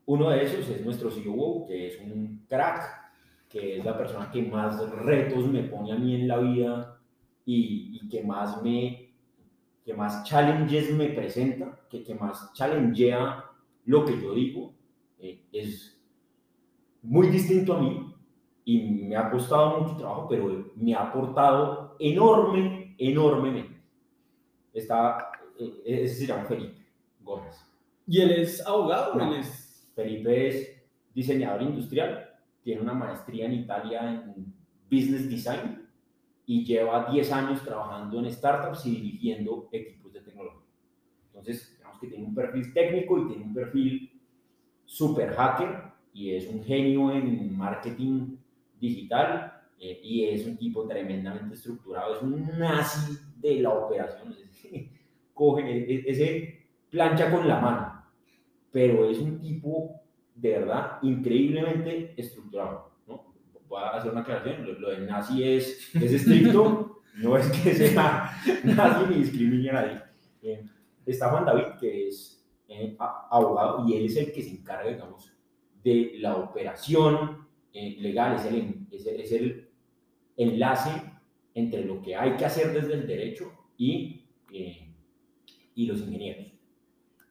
Uno 0.05 0.29
de 0.29 0.43
esos 0.43 0.67
es 0.67 0.85
nuestro 0.85 1.09
CEO, 1.09 1.65
que 1.65 1.87
es 1.87 2.01
un 2.01 2.45
crack 2.49 2.99
que 3.47 3.77
es 3.77 3.85
la 3.85 3.97
persona 3.97 4.31
que 4.31 4.43
más 4.43 4.79
retos 4.91 5.45
me 5.47 5.63
pone 5.63 5.91
a 5.91 5.95
mí 5.95 6.15
en 6.15 6.27
la 6.27 6.37
vida 6.37 6.99
y, 7.45 7.99
y 8.01 8.09
que 8.09 8.23
más 8.23 8.61
me 8.61 9.09
que 9.83 9.93
más 9.93 10.23
challenges 10.23 10.93
me 10.93 11.07
presenta, 11.09 11.79
que, 11.89 12.03
que 12.03 12.13
más 12.15 12.53
challengea 12.53 13.43
lo 13.85 14.05
que 14.05 14.21
yo 14.21 14.33
digo, 14.33 14.73
eh, 15.19 15.43
es 15.51 15.99
muy 17.01 17.27
distinto 17.27 17.73
a 17.73 17.81
mí 17.81 18.13
y 18.63 18.79
me 18.79 19.15
ha 19.15 19.29
costado 19.31 19.81
mucho 19.81 19.97
trabajo, 19.97 20.27
pero 20.29 20.71
me 20.75 20.93
ha 20.93 21.09
aportado 21.09 21.95
enorme, 21.99 22.80
enormemente. 23.09 23.81
Está, 24.73 25.31
eh, 25.59 25.81
ese 25.85 26.15
se 26.15 26.27
llama 26.27 26.45
Felipe 26.45 26.85
Gómez. 27.21 27.55
¿Y 28.07 28.21
él 28.21 28.31
es 28.31 28.65
abogado? 28.65 29.19
él 29.19 29.39
es... 29.39 29.89
Felipe 29.93 30.47
es 30.47 30.81
diseñador 31.13 31.61
industrial 31.63 32.31
tiene 32.63 32.81
una 32.81 32.93
maestría 32.93 33.45
en 33.45 33.53
Italia 33.53 34.11
en 34.11 34.53
Business 34.89 35.29
Design 35.29 35.87
y 36.45 36.63
lleva 36.63 37.11
10 37.11 37.31
años 37.31 37.63
trabajando 37.63 38.19
en 38.19 38.31
startups 38.31 38.85
y 38.85 38.95
dirigiendo 38.95 39.69
equipos 39.71 40.13
de 40.13 40.21
tecnología. 40.21 40.61
Entonces, 41.27 41.75
digamos 41.77 41.99
que 41.99 42.07
tiene 42.07 42.25
un 42.25 42.35
perfil 42.35 42.73
técnico 42.73 43.17
y 43.19 43.27
tiene 43.27 43.43
un 43.43 43.53
perfil 43.53 44.21
super 44.85 45.33
hacker 45.33 45.91
y 46.13 46.35
es 46.35 46.47
un 46.47 46.63
genio 46.63 47.11
en 47.11 47.57
marketing 47.57 48.37
digital 48.79 49.50
eh, 49.83 49.99
y 50.03 50.25
es 50.25 50.45
un 50.45 50.57
tipo 50.57 50.87
tremendamente 50.87 51.55
estructurado, 51.55 52.15
es 52.15 52.21
un 52.21 52.47
nazi 52.59 53.17
de 53.37 53.61
la 53.61 53.71
operación, 53.71 54.35
coge, 55.33 56.07
ese 56.07 56.67
plancha 56.91 57.31
con 57.31 57.47
la 57.47 57.59
mano, 57.59 58.05
pero 58.71 59.09
es 59.09 59.17
un 59.17 59.39
tipo 59.39 59.99
de 60.35 60.51
verdad 60.51 60.99
increíblemente 61.01 62.13
estructurado. 62.15 62.91
¿no? 63.07 63.33
Voy 63.67 63.81
a 63.81 63.89
hacer 63.89 64.11
una 64.11 64.21
aclaración, 64.21 64.79
lo, 64.79 64.91
de 64.91 64.99
nazi 64.99 65.43
es, 65.43 65.95
es 65.95 66.13
estricto, 66.13 67.01
no 67.15 67.35
es 67.35 67.47
que 67.49 67.73
sea 67.73 68.31
nazi 68.63 69.05
ni 69.09 69.15
discrimine 69.15 69.71
a 69.71 69.73
nadie. 69.73 70.01
Eh, 70.43 70.63
está 71.07 71.31
Juan 71.31 71.45
David, 71.45 71.79
que 71.79 72.07
es 72.07 72.47
eh, 72.67 72.95
abogado, 72.99 73.87
y 73.87 73.95
él 73.95 74.05
es 74.05 74.15
el 74.17 74.31
que 74.31 74.43
se 74.43 74.51
encarga, 74.51 74.91
digamos, 74.91 75.33
de 75.83 76.17
la 76.19 76.35
operación 76.35 77.47
eh, 77.73 77.97
legal, 77.99 78.35
es 78.35 78.45
el, 78.45 78.87
es, 78.91 79.07
es 79.07 79.31
el 79.31 79.70
enlace 80.43 80.91
entre 81.53 81.85
lo 81.85 82.01
que 82.01 82.15
hay 82.15 82.35
que 82.37 82.45
hacer 82.45 82.73
desde 82.73 82.93
el 82.93 83.07
derecho 83.07 83.51
y, 83.77 84.25
y 84.51 85.85
los 85.85 85.99
ingenieros. 85.99 86.47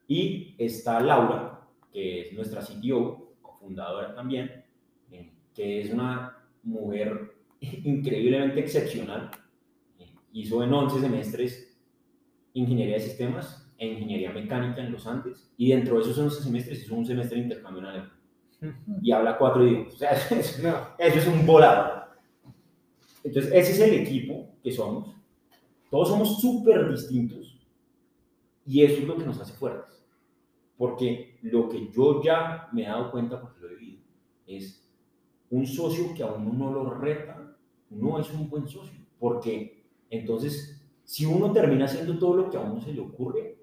Y 0.09 0.55
está 0.59 1.01
Laura, 1.01 1.69
que 1.93 2.23
es 2.23 2.33
nuestra 2.33 2.61
CTO, 2.63 3.31
fundadora 3.61 4.15
también, 4.15 4.65
eh, 5.13 5.31
que 5.55 5.83
es 5.83 5.93
una 5.93 6.37
mujer 6.63 7.35
increíblemente 7.61 8.61
excepcional. 8.61 9.31
Eh, 9.99 10.07
hizo 10.33 10.65
en 10.65 10.73
11 10.73 11.01
semestres 11.01 11.79
ingeniería 12.55 12.95
de 12.95 13.01
sistemas 13.01 13.71
e 13.79 13.87
ingeniería 13.87 14.33
mecánica 14.33 14.83
en 14.83 14.93
los 14.93 15.07
Andes, 15.07 15.53
y 15.57 15.71
dentro 15.71 15.97
de 15.97 16.03
esos 16.03 16.19
11 16.19 16.43
semestres 16.43 16.83
hizo 16.83 16.95
un 16.95 17.07
semestre 17.07 17.37
de 17.37 17.45
intercambio 17.45 17.83
en 17.83 17.89
alemán. 17.89 18.13
Y 19.01 19.13
habla 19.13 19.39
cuatro 19.39 19.67
idiomas. 19.67 19.95
O 19.95 19.97
sea, 19.97 20.11
eso, 20.31 20.37
eso 20.99 21.19
es 21.19 21.27
un 21.27 21.47
volado. 21.47 22.00
Entonces, 23.25 23.53
ese 23.53 23.73
es 23.73 23.81
el 23.81 23.95
equipo 24.01 24.49
que 24.63 24.73
somos. 24.73 25.15
Todos 25.91 26.09
somos 26.09 26.41
súper 26.41 26.91
distintos 26.91 27.59
y 28.67 28.83
eso 28.83 29.01
es 29.01 29.09
lo 29.09 29.17
que 29.17 29.25
nos 29.25 29.41
hace 29.41 29.53
fuertes. 29.53 30.05
Porque 30.77 31.39
lo 31.43 31.69
que 31.69 31.91
yo 31.91 32.23
ya 32.23 32.69
me 32.73 32.83
he 32.85 32.87
dado 32.87 33.11
cuenta, 33.11 33.41
porque 33.41 33.61
lo 33.61 33.69
he 33.69 33.77
vivido, 33.77 34.03
es 34.47 34.89
un 35.51 35.67
socio 35.67 36.15
que 36.15 36.23
a 36.23 36.33
uno 36.33 36.53
no 36.53 36.73
lo 36.73 36.95
reta, 36.95 37.57
no 37.91 38.19
es 38.19 38.31
un 38.31 38.49
buen 38.49 38.67
socio. 38.69 38.99
Porque 39.19 39.85
entonces, 40.09 40.81
si 41.05 41.27
uno 41.27 41.53
termina 41.53 41.85
haciendo 41.85 42.19
todo 42.19 42.37
lo 42.37 42.51
que 42.51 42.57
a 42.57 42.61
uno 42.61 42.81
se 42.81 42.93
le 42.93 43.01
ocurre, 43.01 43.59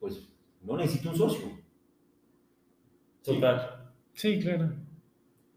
pues 0.00 0.28
no 0.62 0.76
necesita 0.76 1.10
un 1.10 1.16
socio. 1.16 1.48
Total. 3.22 3.92
Sí, 4.14 4.38
claro. 4.40 4.72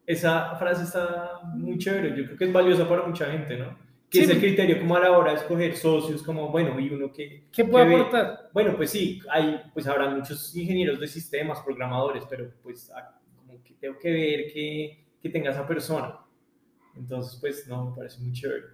Esa 0.06 0.56
frase 0.56 0.84
está 0.84 1.42
muy 1.56 1.78
chévere, 1.78 2.10
yo 2.10 2.26
creo 2.26 2.38
que 2.38 2.46
es 2.46 2.54
valiosa 2.54 2.88
para 2.88 3.06
mucha 3.06 3.26
gente, 3.28 3.58
¿no? 3.58 3.78
Que 4.10 4.22
es 4.22 4.30
el 4.30 4.40
criterio 4.40 4.78
como 4.80 4.98
a 4.98 5.00
la 5.00 5.18
hora 5.18 5.32
de 5.32 5.38
escoger 5.38 5.76
socios, 5.78 6.22
como, 6.22 6.50
bueno, 6.50 6.78
y 6.80 6.90
uno 6.90 7.14
que... 7.14 7.46
¿Qué 7.52 7.64
puede 7.64 7.96
aportar? 7.96 8.50
Bueno, 8.52 8.76
pues 8.76 8.90
sí, 8.90 9.22
hay, 9.30 9.62
pues 9.74 9.88
habrá 9.88 10.10
muchos 10.10 10.54
ingenieros 10.54 11.00
de 11.00 11.08
sistemas, 11.08 11.62
programadores, 11.62 12.26
pero 12.30 12.52
pues 12.62 12.92
ah, 12.94 13.18
como 13.38 13.64
que 13.64 13.74
tengo 13.76 13.98
que 13.98 14.12
ver 14.12 14.52
que, 14.52 15.06
que 15.22 15.30
tenga 15.30 15.52
esa 15.52 15.66
persona. 15.66 16.20
Entonces, 16.98 17.40
pues 17.40 17.68
no, 17.68 17.92
me 17.92 17.96
parece 17.96 18.20
muy 18.20 18.34
chévere. 18.34 18.66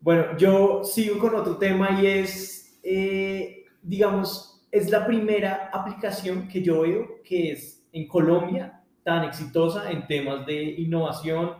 Bueno, 0.00 0.36
yo 0.38 0.82
sigo 0.84 1.18
con 1.18 1.34
otro 1.34 1.56
tema 1.58 2.00
y 2.00 2.06
es, 2.06 2.78
eh, 2.82 3.64
digamos, 3.82 4.66
es 4.70 4.90
la 4.90 5.06
primera 5.06 5.70
aplicación 5.72 6.48
que 6.48 6.62
yo 6.62 6.82
veo 6.82 7.22
que 7.24 7.52
es 7.52 7.86
en 7.92 8.06
Colombia 8.06 8.77
tan 9.04 9.24
exitosa 9.24 9.90
en 9.90 10.06
temas 10.06 10.44
de 10.46 10.62
innovación, 10.62 11.56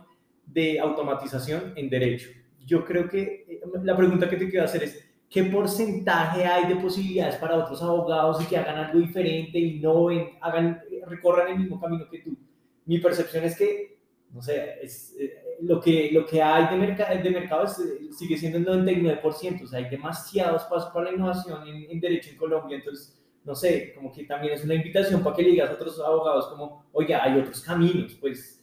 de 0.47 0.81
automatización 0.81 1.73
en 1.77 1.91
derecho 1.91 2.29
yo 2.69 2.85
creo 2.85 3.09
que 3.09 3.47
eh, 3.49 3.61
la 3.83 3.97
pregunta 3.97 4.29
que 4.29 4.37
te 4.37 4.49
quiero 4.49 4.67
hacer 4.67 4.85
es, 4.85 5.03
¿qué 5.29 5.45
porcentaje 5.45 6.45
hay 6.45 6.69
de 6.69 6.77
posibilidades 6.77 7.37
para 7.37 7.57
otros 7.57 7.83
abogados 7.83 8.43
y 8.43 8.47
que 8.47 8.59
hagan 8.59 8.77
algo 8.77 9.01
diferente, 9.01 9.59
innoven, 9.59 10.33
hagan, 10.41 10.81
recorran 11.07 11.49
el 11.49 11.59
mismo 11.61 11.81
camino 11.81 12.09
que 12.11 12.19
tú? 12.19 12.37
Mi 12.85 12.99
percepción 12.99 13.45
es 13.45 13.57
que, 13.57 13.99
no 14.33 14.43
sé, 14.43 14.75
es, 14.83 15.17
eh, 15.19 15.57
lo, 15.63 15.81
que, 15.81 16.11
lo 16.13 16.27
que 16.27 16.43
hay 16.43 16.79
de, 16.79 17.23
de 17.23 17.31
mercado 17.31 17.65
eh, 17.65 18.13
sigue 18.13 18.37
siendo 18.37 18.59
el 18.59 18.85
99%, 18.85 19.63
o 19.63 19.67
sea, 19.67 19.79
hay 19.79 19.89
demasiados 19.89 20.65
pasos 20.65 20.93
para 20.93 21.07
la 21.07 21.17
innovación 21.17 21.67
en, 21.67 21.91
en, 21.91 22.01
derecho 22.01 22.31
en 22.31 22.37
Colombia, 22.37 22.77
entonces, 22.77 23.18
no 23.49 23.55
sé, 23.55 23.95
como 23.95 24.13
que 24.13 24.25
también 24.25 24.53
es 24.53 24.63
una 24.63 24.75
invitación 24.75 25.23
para 25.23 25.35
que 25.35 25.43
le 25.43 25.51
digas 25.51 25.71
a 25.71 25.73
otros 25.73 25.99
abogados 25.99 26.49
como, 26.49 26.85
oye, 26.93 27.15
hay 27.15 27.41
otros 27.41 27.63
caminos, 27.63 28.15
pues, 28.21 28.63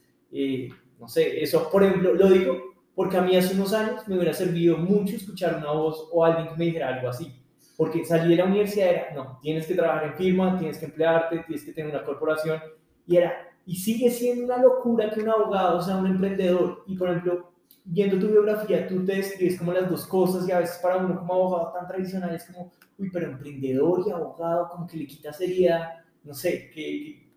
no 0.98 1.08
sé, 1.08 1.42
eso, 1.42 1.68
por 1.70 1.82
ejemplo, 1.82 2.14
lo 2.14 2.30
digo 2.30 2.76
porque 2.96 3.18
a 3.18 3.20
mí 3.20 3.36
hace 3.36 3.54
unos 3.54 3.74
años 3.74 4.08
me 4.08 4.14
hubiera 4.14 4.32
servido 4.32 4.78
mucho 4.78 5.16
escuchar 5.16 5.56
una 5.56 5.70
voz 5.70 6.08
o 6.10 6.24
alguien 6.24 6.48
que 6.48 6.56
me 6.56 6.64
dijera 6.64 6.94
algo 6.94 7.10
así. 7.10 7.30
Porque 7.76 8.06
salir 8.06 8.30
de 8.30 8.36
la 8.36 8.46
universidad 8.46 8.88
era, 8.88 9.14
no, 9.14 9.38
tienes 9.42 9.66
que 9.66 9.74
trabajar 9.74 10.04
en 10.04 10.14
firma, 10.14 10.58
tienes 10.58 10.78
que 10.78 10.86
emplearte, 10.86 11.44
tienes 11.46 11.62
que 11.62 11.72
tener 11.72 11.94
una 11.94 12.02
corporación. 12.02 12.58
Y 13.06 13.18
era, 13.18 13.50
y 13.66 13.76
sigue 13.76 14.10
siendo 14.10 14.46
una 14.46 14.62
locura 14.62 15.10
que 15.10 15.20
un 15.20 15.28
abogado 15.28 15.82
sea 15.82 15.98
un 15.98 16.06
emprendedor. 16.06 16.84
Y 16.86 16.96
por 16.96 17.10
ejemplo, 17.10 17.52
viendo 17.84 18.18
tu 18.18 18.28
biografía, 18.28 18.86
tú 18.88 19.04
te 19.04 19.16
describes 19.16 19.58
como 19.58 19.72
las 19.72 19.88
dos 19.88 20.06
cosas 20.06 20.48
y 20.48 20.52
a 20.52 20.58
veces 20.58 20.78
para 20.82 20.96
uno 20.98 21.18
como 21.18 21.34
abogado 21.34 21.72
tan 21.72 21.86
tradicional 21.86 22.34
es 22.34 22.44
como, 22.46 22.72
uy, 22.98 23.10
pero 23.10 23.26
emprendedor 23.26 24.04
y 24.06 24.10
abogado 24.10 24.68
como 24.70 24.86
que 24.86 24.96
le 24.96 25.06
quita 25.06 25.32
seriedad. 25.32 25.92
No 26.24 26.34
sé, 26.34 26.70
¿qué, 26.74 27.28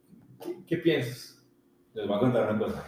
qué, 0.41 0.63
qué 0.65 0.77
piensas? 0.77 1.41
Les 1.93 2.07
voy 2.07 2.17
a 2.17 2.19
contar 2.19 2.49
una 2.49 2.59
cosa. 2.59 2.83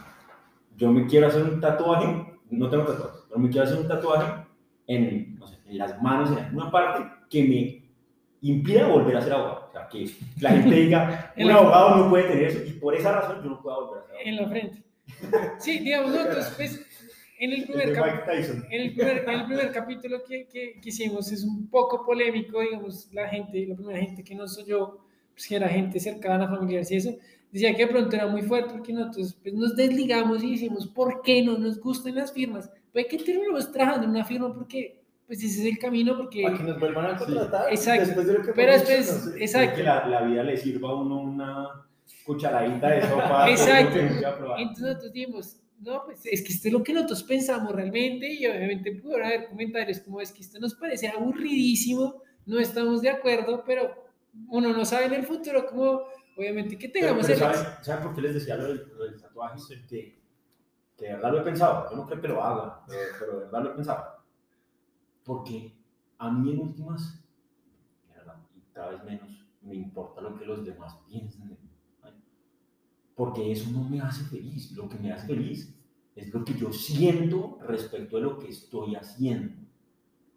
Yo 0.77 0.91
me 0.91 1.05
quiero 1.05 1.27
hacer 1.27 1.43
un 1.43 1.59
tatuaje 1.59 2.31
no 2.51 2.69
tengo 2.69 2.85
tatuajes, 2.85 3.21
pero 3.27 3.39
me 3.39 3.49
quiero 3.49 3.65
hacer 3.65 3.79
un 3.79 3.87
tatuaje 3.87 4.45
en, 4.87 5.39
no 5.39 5.47
sé, 5.47 5.57
en 5.65 5.77
las 5.77 6.01
manos, 6.01 6.31
en 6.31 6.39
alguna 6.39 6.69
parte 6.69 7.09
que 7.29 7.43
me 7.43 7.91
impida 8.41 8.87
volver 8.87 9.17
a 9.17 9.21
ser 9.21 9.33
abogado. 9.33 9.67
O 9.69 9.71
sea, 9.71 9.87
que 9.87 10.11
la 10.41 10.51
gente 10.51 10.75
diga, 10.75 11.33
un 11.37 11.51
abogado 11.51 11.95
no 11.97 12.09
puede 12.09 12.25
tener 12.25 12.43
eso 12.45 12.59
y 12.65 12.73
por 12.73 12.93
esa 12.93 13.13
razón 13.13 13.41
yo 13.43 13.49
no 13.51 13.61
puedo 13.61 13.87
volver 13.87 14.03
a 14.03 14.05
ser 14.05 14.15
abogado. 14.15 14.29
En 14.29 14.35
la 14.35 14.49
frente. 14.49 14.83
Sí, 15.59 15.79
digamos, 15.79 16.11
nosotros, 16.11 16.53
pues, 16.57 16.87
en 17.41 17.53
el 17.53 17.63
primer, 17.63 17.89
en 17.89 18.81
el 18.81 18.93
primer, 18.93 19.17
en 19.27 19.29
el 19.39 19.45
primer 19.45 19.71
capítulo 19.71 20.23
que, 20.23 20.45
que, 20.45 20.79
que, 20.79 20.89
hicimos 20.89 21.31
es 21.31 21.43
un 21.43 21.67
poco 21.71 22.05
polémico, 22.05 22.61
digamos, 22.61 23.09
la 23.11 23.27
gente, 23.27 23.65
la 23.67 23.75
primera 23.75 23.99
gente 23.99 24.23
que 24.23 24.35
nos 24.35 24.59
oyó, 24.59 24.99
pues 25.33 25.47
que 25.47 25.55
era 25.55 25.67
gente 25.67 25.99
cercana, 25.99 26.47
familiares 26.47 26.91
y 26.91 26.97
eso, 26.97 27.15
decía 27.51 27.73
que 27.73 27.87
de 27.87 27.91
pronto 27.91 28.15
era 28.15 28.27
muy 28.27 28.43
fuerte 28.43 28.73
porque 28.73 28.93
nosotros 28.93 29.35
pues, 29.41 29.55
nos 29.55 29.75
desligamos 29.75 30.43
y 30.43 30.51
decimos, 30.51 30.85
¿por 30.85 31.23
qué 31.23 31.41
no 31.41 31.57
nos 31.57 31.79
gustan 31.79 32.13
las 32.13 32.31
firmas? 32.31 32.69
Puede 32.93 33.07
que 33.07 33.17
terminemos 33.17 33.71
trabajando 33.71 34.05
en 34.05 34.11
una 34.11 34.23
firma 34.23 34.53
porque 34.53 35.01
pues 35.25 35.43
ese 35.43 35.61
es 35.61 35.73
el 35.73 35.79
camino 35.79 36.15
porque... 36.15 36.43
Para 36.43 36.57
que 36.57 36.63
nos 36.63 36.79
vuelvan 36.79 37.15
a 37.15 37.17
contratar. 37.17 37.71
Exacto. 37.71 38.05
Después 38.05 38.27
de 38.27 38.33
lo 38.33 38.41
que 38.43 38.51
Pero 38.51 38.71
después, 38.71 39.25
no 39.25 39.35
exacto. 39.37 39.77
Que 39.77 39.83
la, 39.83 40.07
la, 40.07 40.21
vida 40.21 40.43
le 40.43 40.57
sirva 40.57 40.89
a 40.89 40.95
uno 40.95 41.21
una 41.21 41.69
cucharadita 42.23 42.87
de 42.87 43.01
sopa. 43.01 43.49
exacto. 43.49 43.97
Entonces 43.97 44.83
nosotros 44.83 45.11
dijimos, 45.11 45.57
no, 45.81 46.03
pues 46.05 46.25
es 46.25 46.43
que 46.43 46.53
esto 46.53 46.67
es 46.67 46.73
lo 46.73 46.83
que 46.83 46.93
nosotros 46.93 47.23
pensamos 47.23 47.73
realmente 47.73 48.31
y 48.31 48.45
obviamente 48.45 48.91
pudieron 48.93 49.25
haber 49.25 49.47
comentarios 49.47 49.99
como 49.99 50.21
es 50.21 50.31
que 50.31 50.41
esto 50.41 50.59
nos 50.59 50.75
parece 50.75 51.07
aburridísimo, 51.07 52.21
no 52.45 52.59
estamos 52.59 53.01
de 53.01 53.09
acuerdo, 53.09 53.63
pero 53.65 54.05
uno 54.49 54.71
no 54.73 54.85
sabe 54.85 55.05
en 55.05 55.13
el 55.13 55.25
futuro 55.25 55.65
cómo 55.65 56.03
obviamente 56.37 56.77
que 56.77 56.87
tengamos 56.87 57.25
pero, 57.25 57.39
pero 57.39 57.53
¿saben, 57.53 57.83
¿saben, 57.83 58.03
por 58.03 58.15
qué 58.15 58.21
les 58.21 58.33
decía 58.35 58.55
lo 58.57 58.67
del, 58.67 58.87
lo 58.95 59.03
del 59.05 59.19
tatuaje? 59.19 59.59
Que, 59.89 60.21
que 60.95 61.05
de 61.05 61.13
verdad 61.13 61.31
lo 61.31 61.41
he 61.41 61.43
pensado, 61.43 61.89
yo 61.89 61.97
no 61.97 62.05
creo 62.05 62.21
que 62.21 62.27
lo 62.27 62.43
haga, 62.43 62.83
pero, 62.87 62.99
pero 63.19 63.31
de 63.33 63.45
verdad 63.45 63.63
lo 63.63 63.71
he 63.71 63.75
pensado. 63.75 64.05
Porque 65.23 65.75
a 66.19 66.31
mí 66.31 66.51
en 66.51 66.59
últimas, 66.59 67.23
y 68.55 68.61
cada 68.71 68.91
vez 68.91 69.03
menos, 69.03 69.45
me 69.61 69.75
importa 69.75 70.21
lo 70.21 70.37
que 70.37 70.45
los 70.45 70.63
demás 70.63 70.95
piensen 71.07 71.47
de 71.47 71.55
mí. 71.55 71.70
Porque 73.15 73.51
eso 73.51 73.69
no 73.71 73.83
me 73.87 74.01
hace 74.01 74.23
feliz. 74.25 74.71
Lo 74.71 74.87
que 74.87 74.97
me 74.97 75.11
hace 75.11 75.27
feliz 75.27 75.73
es 76.15 76.33
lo 76.33 76.43
que 76.43 76.53
yo 76.53 76.71
siento 76.71 77.57
respecto 77.67 78.17
a 78.17 78.21
lo 78.21 78.39
que 78.39 78.49
estoy 78.49 78.95
haciendo. 78.95 79.53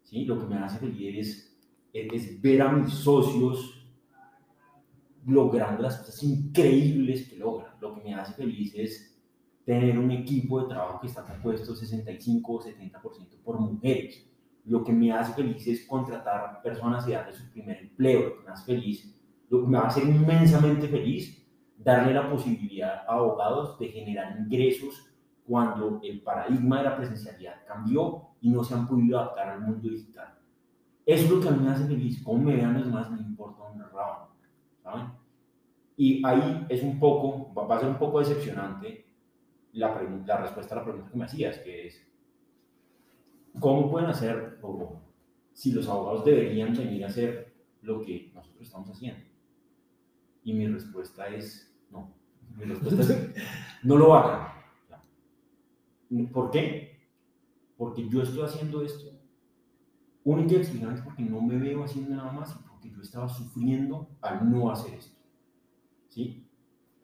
¿sí? 0.03 0.25
Lo 0.25 0.39
que 0.39 0.45
me 0.45 0.57
hace 0.57 0.79
feliz 0.79 1.55
es, 1.93 2.13
es 2.13 2.41
ver 2.41 2.61
a 2.61 2.71
mis 2.71 2.93
socios 2.93 3.85
logrando 5.25 5.81
las 5.81 5.97
cosas 5.97 6.21
increíbles 6.23 7.27
que 7.29 7.37
logran. 7.37 7.71
Lo 7.81 7.95
que 7.95 8.01
me 8.01 8.13
hace 8.13 8.33
feliz 8.33 8.73
es 8.75 9.15
tener 9.65 9.97
un 9.97 10.11
equipo 10.11 10.61
de 10.61 10.69
trabajo 10.69 11.01
que 11.01 11.07
está 11.07 11.23
compuesto 11.23 11.75
65 11.75 12.53
o 12.53 12.61
70% 12.61 13.01
por 13.43 13.59
mujeres. 13.59 14.25
Lo 14.65 14.83
que 14.83 14.93
me 14.93 15.11
hace 15.11 15.33
feliz 15.33 15.67
es 15.67 15.85
contratar 15.85 16.61
personas 16.61 17.07
y 17.07 17.11
darles 17.11 17.37
su 17.37 17.49
primer 17.51 17.77
empleo. 17.77 18.29
Lo 18.29 18.37
que 18.37 18.43
me 18.43 18.51
hace 18.51 18.65
feliz, 18.65 19.15
lo 19.49 19.61
que 19.61 19.67
me 19.67 19.77
hacer 19.77 20.03
inmensamente 20.03 20.87
feliz, 20.87 21.44
darle 21.77 22.13
la 22.13 22.29
posibilidad 22.29 23.03
a 23.07 23.13
abogados 23.13 23.77
de 23.79 23.89
generar 23.89 24.37
ingresos 24.39 25.09
cuando 25.45 25.99
el 26.03 26.21
paradigma 26.21 26.79
de 26.79 26.83
la 26.83 26.97
presencialidad 26.97 27.65
cambió 27.67 28.29
y 28.41 28.49
no 28.49 28.63
se 28.63 28.73
han 28.73 28.87
podido 28.87 29.19
adaptar 29.19 29.49
al 29.49 29.61
mundo 29.61 29.89
digital. 29.89 30.35
Eso 31.05 31.25
es 31.25 31.29
lo 31.29 31.39
que 31.39 31.47
a 31.49 31.51
mí 31.51 31.63
me 31.63 31.71
hace 31.71 31.85
feliz. 31.85 32.21
Cómo 32.23 32.43
me 32.43 32.55
vean 32.55 32.73
los 32.73 32.85
demás 32.85 33.11
me 33.11 33.19
importa 33.19 33.63
un 33.63 33.79
rabo. 33.79 34.29
Y 35.97 36.25
ahí 36.25 36.65
es 36.67 36.83
un 36.83 36.99
poco, 36.99 37.53
va 37.53 37.75
a 37.75 37.79
ser 37.79 37.89
un 37.89 37.97
poco 37.97 38.19
decepcionante 38.19 39.05
la, 39.73 40.01
la 40.25 40.37
respuesta 40.37 40.75
a 40.75 40.79
la 40.79 40.83
pregunta 40.83 41.11
que 41.11 41.17
me 41.17 41.25
hacías, 41.25 41.59
que 41.59 41.87
es, 41.87 42.05
¿cómo 43.59 43.89
pueden 43.89 44.09
hacer, 44.09 44.59
o 44.61 44.99
si 45.53 45.71
los 45.71 45.87
abogados 45.87 46.25
deberían 46.25 46.75
venir 46.75 47.05
a 47.05 47.07
hacer 47.07 47.53
lo 47.81 48.01
que 48.01 48.31
nosotros 48.33 48.63
estamos 48.63 48.89
haciendo? 48.89 49.23
Y 50.45 50.53
mi 50.53 50.67
respuesta 50.67 51.27
es, 51.27 51.75
no. 51.91 52.13
Mi 52.55 52.63
respuesta 52.63 53.01
es, 53.01 53.35
no 53.83 53.97
lo 53.97 54.15
hagan. 54.15 54.47
¿Por 56.31 56.51
qué? 56.51 57.09
Porque 57.75 58.07
yo 58.07 58.21
estoy 58.21 58.43
haciendo 58.43 58.81
esto 58.81 59.11
única 60.23 60.53
y 60.53 60.57
exclusivamente 60.57 61.03
porque 61.03 61.23
no 61.23 61.41
me 61.41 61.57
veo 61.57 61.83
haciendo 61.83 62.15
nada 62.15 62.31
más 62.31 62.57
yo 62.89 63.01
estaba 63.01 63.27
sufriendo 63.29 64.09
al 64.21 64.49
no 64.49 64.71
hacer 64.71 64.95
esto. 64.95 65.17
¿Sí? 66.07 66.47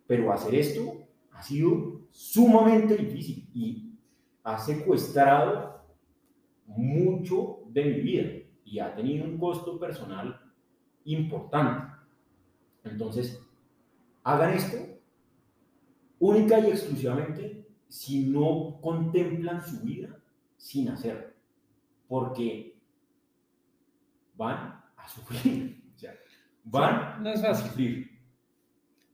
Pero 0.08 0.32
hacer 0.32 0.56
esto 0.56 1.08
ha 1.32 1.42
sido 1.42 2.02
sumamente 2.12 2.96
difícil 2.96 3.50
y 3.54 3.96
ha 4.44 4.58
secuestrado 4.58 5.82
mucho 6.66 7.60
de 7.68 7.86
mi 7.86 8.02
vida 8.02 8.30
y 8.66 8.80
ha 8.80 8.94
tenido 8.96 9.26
un 9.26 9.38
costo 9.38 9.80
personal 9.80 10.40
importante. 11.06 11.91
Entonces, 12.84 13.40
hagan 14.24 14.54
esto 14.54 14.78
única 16.20 16.60
y 16.60 16.68
exclusivamente 16.68 17.66
si 17.88 18.28
no 18.28 18.80
contemplan 18.82 19.66
su 19.66 19.82
vida 19.82 20.18
sin 20.56 20.90
hacerlo, 20.90 21.34
porque 22.08 22.80
van 24.36 24.82
a 24.96 25.08
sufrir. 25.10 25.84
O 25.96 26.00
sea, 26.00 26.16
van 26.64 27.22
no 27.22 27.30
es 27.30 27.42
fácil. 27.42 27.66
a 27.66 27.70
sufrir. 27.70 28.12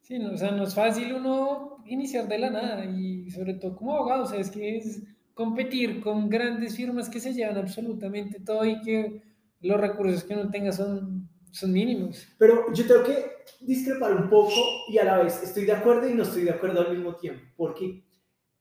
Sí, 0.02 0.20
no, 0.20 0.32
o 0.34 0.38
sea, 0.38 0.52
no 0.52 0.64
es 0.64 0.76
fácil 0.76 1.14
uno 1.14 1.84
iniciar 1.86 2.28
de 2.28 2.38
la 2.38 2.50
nada 2.50 2.86
y 2.86 3.30
sobre 3.32 3.56
todo 3.56 3.76
como 3.76 3.96
abogado, 3.96 4.24
o 4.24 4.28
sea, 4.28 4.40
es 4.40 4.52
que 4.52 4.78
es 4.78 5.04
competir 5.34 6.02
con 6.02 6.30
grandes 6.30 6.76
firmas 6.76 7.10
que 7.10 7.20
se 7.20 7.34
llevan 7.34 7.58
absolutamente 7.58 8.40
todo 8.40 8.66
y 8.66 8.82
que 8.82 9.22
los 9.62 9.80
recursos 9.80 10.24
que 10.24 10.34
uno 10.34 10.50
tenga 10.50 10.72
son, 10.72 11.30
son 11.52 11.72
mínimos. 11.72 12.28
Pero 12.38 12.72
yo 12.74 12.86
tengo 12.88 13.04
que 13.04 13.37
discrepar 13.62 14.14
un 14.14 14.30
poco 14.30 14.54
y 14.90 14.98
a 14.98 15.06
la 15.06 15.20
vez 15.20 15.42
estoy 15.44 15.66
de 15.66 15.74
acuerdo 15.74 16.10
y 16.10 16.14
no 16.14 16.24
estoy 16.24 16.44
de 16.44 16.52
acuerdo 16.52 16.82
al 16.82 16.96
mismo 16.96 17.16
tiempo, 17.16 17.46
porque 17.56 18.04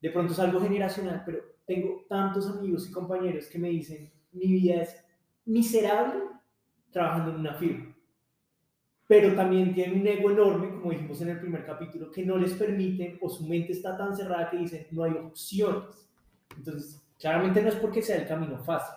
de 0.00 0.10
pronto 0.10 0.32
es 0.32 0.38
algo 0.38 0.60
generacional, 0.60 1.22
pero 1.24 1.40
tengo 1.66 2.04
tantos 2.08 2.48
amigos 2.48 2.88
y 2.88 2.92
compañeros 2.92 3.46
que 3.46 3.58
me 3.58 3.70
dicen, 3.70 4.12
mi 4.32 4.46
vida 4.46 4.82
es 4.82 5.04
miserable 5.44 6.22
trabajando 6.90 7.30
en 7.30 7.40
una 7.40 7.54
firma. 7.54 7.94
pero 9.08 9.34
también 9.34 9.72
tienen 9.72 10.00
un 10.00 10.06
ego 10.06 10.30
enorme, 10.30 10.70
como 10.70 10.90
dijimos 10.90 11.20
en 11.20 11.28
el 11.30 11.40
primer 11.40 11.64
capítulo, 11.64 12.10
que 12.10 12.24
no 12.24 12.36
les 12.36 12.54
permiten 12.54 13.18
o 13.20 13.28
su 13.28 13.46
mente 13.46 13.72
está 13.72 13.96
tan 13.96 14.16
cerrada 14.16 14.50
que 14.50 14.58
dicen 14.58 14.86
no 14.90 15.04
hay 15.04 15.12
opciones. 15.12 16.08
Entonces, 16.56 17.00
claramente 17.18 17.62
no 17.62 17.68
es 17.68 17.76
porque 17.76 18.02
sea 18.02 18.16
el 18.16 18.26
camino 18.26 18.58
fácil. 18.58 18.96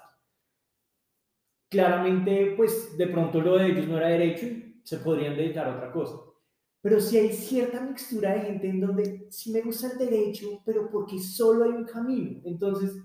Claramente, 1.69 2.53
pues 2.57 2.97
de 2.97 3.07
pronto 3.07 3.39
lo 3.39 3.57
de 3.57 3.67
ellos 3.67 3.87
no 3.87 3.97
era 3.97 4.07
derecho 4.07 4.47
se 4.89 4.97
podrían 4.97 5.37
dedicar 5.37 5.67
a 5.67 5.75
otra 5.75 5.91
cosa. 5.91 6.17
Pero 6.81 6.99
si 6.99 7.15
hay 7.19 7.29
cierta 7.31 7.79
mixtura 7.79 8.33
de 8.33 8.41
gente 8.41 8.69
en 8.69 8.81
donde 8.81 9.27
sí 9.29 9.51
me 9.51 9.61
gusta 9.61 9.91
el 9.91 9.99
derecho, 9.99 10.63
pero 10.65 10.89
porque 10.89 11.19
solo 11.19 11.65
hay 11.65 11.71
un 11.71 11.85
camino. 11.85 12.41
Entonces, 12.43 12.97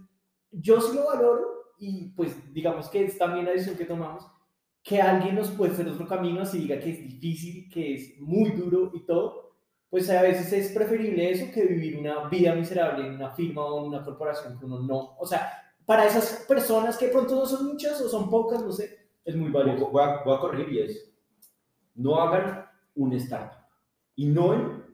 yo 0.50 0.80
sí 0.80 0.96
lo 0.96 1.04
valoro 1.04 1.74
y 1.78 2.08
pues 2.16 2.32
digamos 2.54 2.88
que 2.88 3.04
es 3.04 3.18
también 3.18 3.44
la 3.44 3.50
decisión 3.50 3.76
que 3.76 3.84
tomamos, 3.84 4.24
que 4.82 5.02
alguien 5.02 5.34
nos 5.34 5.50
puede 5.50 5.72
hacer 5.72 5.86
otro 5.88 6.06
camino 6.06 6.40
así 6.40 6.58
diga 6.58 6.80
que 6.80 6.90
es 6.90 7.00
difícil, 7.00 7.68
que 7.70 7.94
es 7.94 8.18
muy 8.18 8.52
duro 8.52 8.90
y 8.94 9.04
todo, 9.04 9.52
pues 9.90 10.08
a 10.08 10.22
veces 10.22 10.50
es 10.54 10.72
preferible 10.72 11.30
eso 11.30 11.52
que 11.52 11.66
vivir 11.66 11.98
una 11.98 12.30
vida 12.30 12.54
miserable 12.54 13.06
en 13.06 13.16
una 13.16 13.32
firma 13.32 13.66
o 13.66 13.82
en 13.82 13.88
una 13.88 14.02
corporación 14.02 14.58
que 14.58 14.64
uno 14.64 14.80
no, 14.80 15.16
o 15.18 15.26
sea, 15.26 15.52
para 15.84 16.06
esas 16.06 16.46
personas 16.48 16.96
que 16.96 17.08
pronto 17.08 17.34
no 17.34 17.44
son 17.44 17.66
muchas 17.66 18.00
o 18.00 18.08
son 18.08 18.30
pocas, 18.30 18.62
no 18.62 18.72
sé, 18.72 19.04
es 19.24 19.36
muy 19.36 19.50
valioso. 19.50 19.90
Voy 19.90 20.02
a, 20.02 20.22
voy 20.22 20.34
a 20.34 20.40
corregir 20.40 20.72
y 20.72 20.78
es, 20.80 21.13
no 21.94 22.16
hagan 22.16 22.66
un 22.94 23.12
startup. 23.14 23.64
Innoven, 24.16 24.84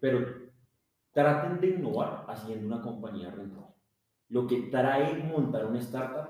pero 0.00 0.24
traten 1.12 1.60
de 1.60 1.68
innovar 1.70 2.24
haciendo 2.28 2.66
una 2.66 2.82
compañía 2.82 3.30
rentable. 3.30 3.74
Lo 4.28 4.46
que 4.46 4.62
trae 4.62 5.22
montar 5.24 5.66
una 5.66 5.80
startup 5.80 6.28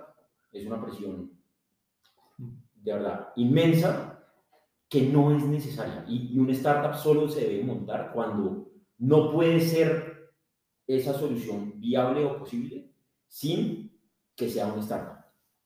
es 0.52 0.66
una 0.66 0.80
presión 0.80 1.32
de 2.74 2.92
verdad 2.92 3.28
inmensa 3.36 4.24
que 4.88 5.02
no 5.02 5.36
es 5.36 5.44
necesaria. 5.44 6.04
Y, 6.08 6.34
y 6.34 6.38
una 6.38 6.52
startup 6.52 6.94
solo 6.94 7.28
se 7.28 7.40
debe 7.40 7.64
montar 7.64 8.12
cuando 8.12 8.70
no 8.98 9.30
puede 9.32 9.60
ser 9.60 10.32
esa 10.86 11.12
solución 11.12 11.78
viable 11.78 12.24
o 12.24 12.38
posible 12.38 12.90
sin 13.26 13.92
que 14.34 14.48
sea 14.48 14.72
una 14.72 14.80
startup, 14.80 15.24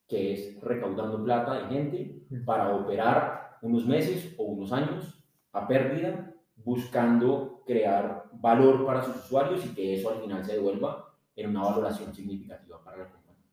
que 0.09 0.33
es 0.33 0.61
recaudando 0.61 1.23
plata 1.23 1.55
de 1.55 1.75
gente 1.75 2.27
para 2.45 2.75
operar 2.75 3.32
unos 3.62 3.87
meses 3.87 4.35
o 4.37 4.44
unos 4.44 4.72
años 4.72 5.25
a 5.53 5.66
pérdida, 5.66 6.35
buscando 6.57 7.62
crear 7.66 8.25
valor 8.35 8.85
para 8.85 9.03
sus 9.03 9.16
usuarios 9.16 9.64
y 9.64 9.70
que 9.70 9.94
eso 9.98 10.11
al 10.11 10.20
final 10.20 10.44
se 10.44 10.53
devuelva 10.53 11.14
en 11.35 11.51
una 11.51 11.62
valoración 11.62 12.14
significativa 12.14 12.83
para 12.83 12.98
la 12.98 13.11
compañía. 13.11 13.46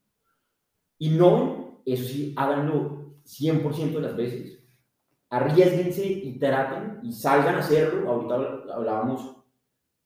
Y 0.98 1.10
no, 1.12 1.82
eso 1.86 2.04
sí, 2.04 2.34
háganlo 2.36 3.22
100% 3.24 3.94
de 3.94 4.02
las 4.02 4.16
veces. 4.16 4.60
Arriesguense 5.30 6.06
y 6.06 6.40
traten 6.40 7.00
y 7.04 7.14
salgan 7.14 7.56
a 7.56 7.60
hacerlo. 7.60 8.10
Ahorita 8.10 8.74
hablábamos, 8.74 9.38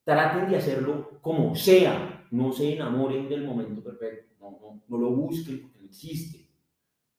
traten 0.03 0.49
de 0.49 0.57
hacerlo 0.57 1.19
como 1.21 1.55
sea. 1.55 2.27
No 2.31 2.51
se 2.51 2.73
enamoren 2.73 3.29
del 3.29 3.45
momento 3.45 3.81
perfecto. 3.81 4.33
No, 4.39 4.81
no, 4.87 4.97
lo 4.97 5.11
busquen 5.11 5.61
porque 5.61 5.79
no 5.79 5.85
existe. 5.85 6.49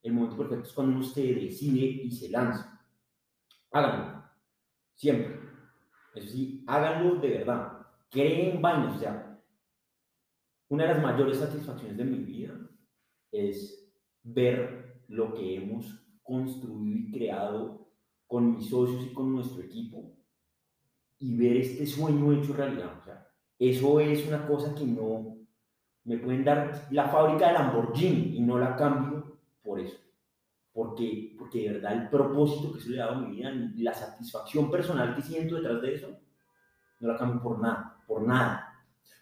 El 0.02 0.12
momento 0.12 0.36
perfecto 0.36 0.68
es 0.68 0.72
cuando 0.74 1.02
se 1.02 1.22
decide 1.22 1.86
y 1.86 2.10
se 2.10 2.28
lanza. 2.28 2.73
Háganlo. 3.74 4.22
Siempre. 4.94 5.40
Eso 6.14 6.28
sí, 6.28 6.62
háganlo 6.68 7.16
de 7.16 7.28
verdad. 7.28 7.72
Creen 8.08 8.62
vainas. 8.62 8.96
O 8.96 9.00
sea, 9.00 9.40
una 10.68 10.84
de 10.84 10.94
las 10.94 11.02
mayores 11.02 11.38
satisfacciones 11.38 11.96
de 11.96 12.04
mi 12.04 12.18
vida 12.18 12.54
es 13.32 13.92
ver 14.22 15.02
lo 15.08 15.34
que 15.34 15.56
hemos 15.56 15.86
construido 16.22 16.96
y 16.96 17.10
creado 17.10 17.88
con 18.28 18.54
mis 18.54 18.70
socios 18.70 19.06
y 19.06 19.12
con 19.12 19.32
nuestro 19.32 19.60
equipo 19.60 20.16
y 21.18 21.36
ver 21.36 21.56
este 21.56 21.84
sueño 21.84 22.32
hecho 22.32 22.52
realidad. 22.52 22.96
O 23.00 23.04
sea, 23.04 23.26
eso 23.58 23.98
es 23.98 24.24
una 24.28 24.46
cosa 24.46 24.72
que 24.72 24.84
no 24.84 25.36
me 26.04 26.18
pueden 26.18 26.44
dar 26.44 26.86
la 26.92 27.08
fábrica 27.08 27.48
de 27.48 27.54
Lamborghini 27.54 28.36
y 28.36 28.40
no 28.40 28.56
la 28.56 28.76
cambio 28.76 29.36
por 29.64 29.80
eso. 29.80 30.03
Porque, 30.74 31.34
porque 31.38 31.60
de 31.60 31.74
verdad 31.74 31.92
el 31.92 32.08
propósito 32.10 32.72
que 32.72 32.80
se 32.80 32.90
le 32.90 33.00
ha 33.00 33.06
dado 33.06 33.18
a 33.18 33.20
mi 33.20 33.36
vida, 33.36 33.52
la 33.76 33.94
satisfacción 33.94 34.70
personal 34.70 35.14
que 35.14 35.22
siento 35.22 35.54
detrás 35.54 35.80
de 35.80 35.94
eso, 35.94 36.08
no 36.98 37.08
la 37.08 37.16
cambio 37.16 37.40
por 37.40 37.60
nada, 37.60 38.02
por 38.06 38.26
nada. 38.26 38.74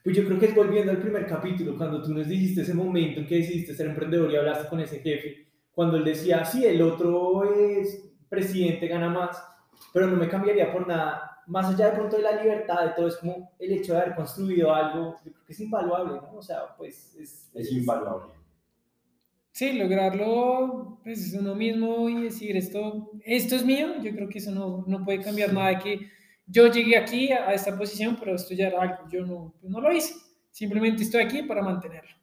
Pues 0.03 0.17
yo 0.17 0.25
creo 0.25 0.38
que 0.38 0.47
es 0.47 0.55
volviendo 0.55 0.91
al 0.91 0.99
primer 0.99 1.27
capítulo, 1.27 1.77
cuando 1.77 2.03
tú 2.03 2.12
nos 2.12 2.27
dijiste 2.27 2.62
ese 2.62 2.75
momento 2.75 3.21
en 3.21 3.27
que 3.27 3.37
decidiste 3.37 3.75
ser 3.75 3.88
emprendedor 3.88 4.31
y 4.31 4.37
hablaste 4.37 4.69
con 4.69 4.81
ese 4.81 5.01
jefe, 5.01 5.47
cuando 5.73 5.97
él 5.97 6.05
decía, 6.05 6.45
sí, 6.45 6.65
el 6.65 6.83
otro 6.83 7.45
es 7.45 8.11
presidente, 8.29 8.88
gana 8.88 9.11
más, 9.11 9.45
pero 9.93 10.07
no 10.07 10.17
me 10.17 10.29
cambiaría 10.29 10.73
por 10.73 10.87
nada. 10.88 11.43
Más 11.47 11.67
allá 11.67 11.91
de 11.91 11.97
pronto 11.97 12.17
de 12.17 12.23
la 12.23 12.43
libertad, 12.43 12.87
de 12.87 12.91
todo, 12.95 13.09
es 13.09 13.17
como 13.17 13.53
el 13.59 13.73
hecho 13.73 13.93
de 13.93 14.01
haber 14.01 14.15
construido 14.15 14.75
algo, 14.75 15.17
yo 15.25 15.33
creo 15.33 15.45
que 15.45 15.53
es 15.53 15.61
invaluable, 15.61 16.15
¿no? 16.15 16.37
O 16.37 16.43
sea, 16.43 16.75
pues 16.77 17.15
es... 17.17 17.51
Es 17.55 17.73
invaluable. 17.73 18.33
Sí, 19.53 19.75
lograrlo, 19.75 20.99
pues 21.05 21.35
uno 21.38 21.55
mismo 21.55 22.09
y 22.09 22.23
decir 22.23 22.57
esto, 22.57 23.11
esto 23.23 23.55
es 23.55 23.65
mío, 23.65 24.03
yo 24.03 24.11
creo 24.12 24.27
que 24.29 24.38
eso 24.38 24.51
no, 24.51 24.83
no 24.87 25.05
puede 25.05 25.21
cambiar 25.21 25.53
nada 25.53 25.69
de 25.69 25.79
que 25.79 26.11
yo 26.47 26.69
llegué 26.69 26.97
aquí 26.97 27.31
a, 27.33 27.53
esta 27.53 27.77
posición, 27.77 28.17
pero 28.19 28.35
esto 28.35 28.55
ya 28.55 28.69
era 28.69 28.81
algo, 28.81 29.09
yo 29.11 29.27
no, 29.27 29.55
pues 29.61 29.71
no 29.71 29.79
lo 29.83 29.93
hice, 29.93 30.15
simplemente 30.51 31.03
estoy 31.03 31.23
aquí 31.23 31.43
para 31.43 31.62
mantenerlo. 31.62 32.17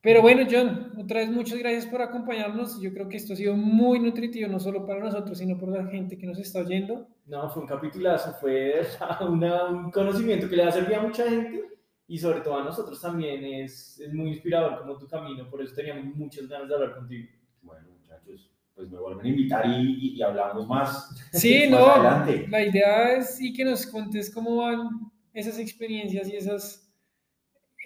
Pero 0.00 0.22
bueno, 0.22 0.46
John, 0.48 0.92
otra 0.96 1.20
vez 1.20 1.28
muchas 1.28 1.58
gracias 1.58 1.84
por 1.84 2.00
acompañarnos. 2.00 2.80
Yo 2.80 2.90
creo 2.94 3.06
que 3.06 3.18
esto 3.18 3.34
ha 3.34 3.36
sido 3.36 3.54
muy 3.54 3.98
nutritivo, 3.98 4.48
no 4.48 4.58
solo 4.58 4.86
para 4.86 5.00
nosotros, 5.00 5.36
sino 5.36 5.58
por 5.58 5.76
la 5.76 5.84
gente 5.90 6.16
que 6.16 6.26
nos 6.26 6.38
está 6.38 6.60
oyendo. 6.60 7.06
No, 7.26 7.50
fue 7.50 7.60
un 7.60 7.68
capitulazo, 7.68 8.32
fue 8.40 8.80
una, 9.28 9.66
un 9.66 9.90
conocimiento 9.90 10.48
que 10.48 10.56
le 10.56 10.62
va 10.62 10.70
a 10.70 10.72
servir 10.72 10.94
a 10.94 11.02
mucha 11.02 11.28
gente 11.28 11.79
y 12.10 12.18
sobre 12.18 12.40
todo 12.40 12.58
a 12.58 12.64
nosotros 12.64 13.00
también 13.00 13.44
es, 13.44 14.00
es 14.00 14.12
muy 14.12 14.30
inspirador 14.30 14.80
como 14.80 14.98
tu 14.98 15.06
camino, 15.06 15.48
por 15.48 15.62
eso 15.62 15.76
teníamos 15.76 16.06
muchas 16.16 16.48
ganas 16.48 16.68
de 16.68 16.74
hablar 16.74 16.96
contigo. 16.96 17.28
Bueno, 17.62 17.86
muchachos, 18.00 18.50
pues 18.74 18.90
me 18.90 18.98
vuelven 18.98 19.26
a 19.26 19.28
invitar 19.28 19.64
y, 19.64 20.16
y, 20.16 20.20
hablamos 20.20 20.66
más. 20.66 21.08
Sí, 21.32 21.68
más 21.70 21.80
no, 21.80 21.86
adelante. 21.86 22.48
la 22.48 22.66
idea 22.66 23.12
es 23.12 23.36
sí 23.36 23.52
que 23.52 23.64
nos 23.64 23.86
contes 23.86 24.28
cómo 24.34 24.56
van 24.56 25.12
esas 25.32 25.60
experiencias 25.60 26.28
y 26.28 26.34
esas, 26.34 26.92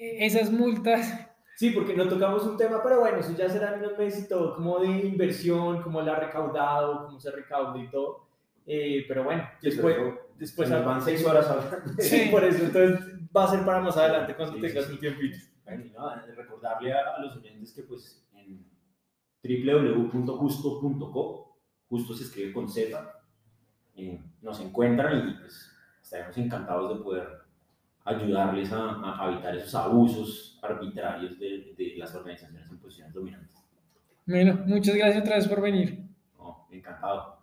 esas 0.00 0.50
multas 0.50 1.28
Sí, 1.56 1.70
porque 1.70 1.94
no 1.94 2.08
tocamos 2.08 2.44
un 2.44 2.56
tema, 2.56 2.82
pero 2.82 3.00
bueno, 3.00 3.18
eso 3.18 3.36
ya 3.36 3.50
será 3.50 3.74
en 3.74 3.80
unos 3.80 3.98
meses 3.98 4.24
y 4.24 4.28
todo, 4.28 4.56
como 4.56 4.80
de 4.80 4.88
inversión, 4.88 5.82
cómo 5.82 6.00
la 6.00 6.14
ha 6.14 6.20
recaudado, 6.20 7.04
cómo 7.06 7.20
se 7.20 7.30
recauda 7.30 7.78
y 7.78 7.90
todo. 7.90 8.26
Eh, 8.66 9.04
pero 9.06 9.22
bueno, 9.22 9.46
después, 9.60 9.96
después 10.38 10.70
van 10.70 11.02
seis 11.02 11.22
horas 11.26 11.46
hablando. 11.46 11.92
Sí, 12.02 12.28
por 12.30 12.42
eso, 12.42 12.64
entonces 12.64 13.13
va 13.34 13.44
a 13.44 13.48
ser 13.48 13.64
para 13.64 13.80
más 13.80 13.96
adelante 13.96 14.34
cuando 14.34 14.60
tengas 14.60 14.88
un 14.88 14.98
tiempito. 14.98 15.38
Bueno, 15.64 15.84
nada, 15.96 16.26
recordarle 16.36 16.92
a, 16.92 17.18
los 17.20 17.36
oyentes 17.36 17.72
que 17.72 17.82
pues 17.82 18.28
en 18.34 18.66
www.justo.co, 19.42 21.58
justo 21.88 22.14
se 22.14 22.24
escribe 22.24 22.52
con 22.52 22.68
Z, 22.68 23.12
eh, 23.96 24.22
nos 24.42 24.60
encuentran 24.60 25.28
y 25.28 25.34
pues 25.34 25.70
estaremos 26.02 26.36
encantados 26.36 26.96
de 26.96 27.02
poder 27.02 27.28
ayudarles 28.04 28.70
a, 28.72 29.22
a 29.22 29.32
evitar 29.32 29.56
esos 29.56 29.74
abusos 29.74 30.58
arbitrarios 30.62 31.38
de, 31.38 31.74
de, 31.76 31.94
las 31.96 32.14
organizaciones 32.14 32.70
en 32.70 32.78
posiciones 32.78 33.14
dominantes. 33.14 33.56
Bueno, 34.26 34.62
muchas 34.66 34.94
gracias 34.94 35.22
otra 35.22 35.36
vez 35.36 35.48
por 35.48 35.60
venir. 35.60 36.06
encantado. 36.70 37.33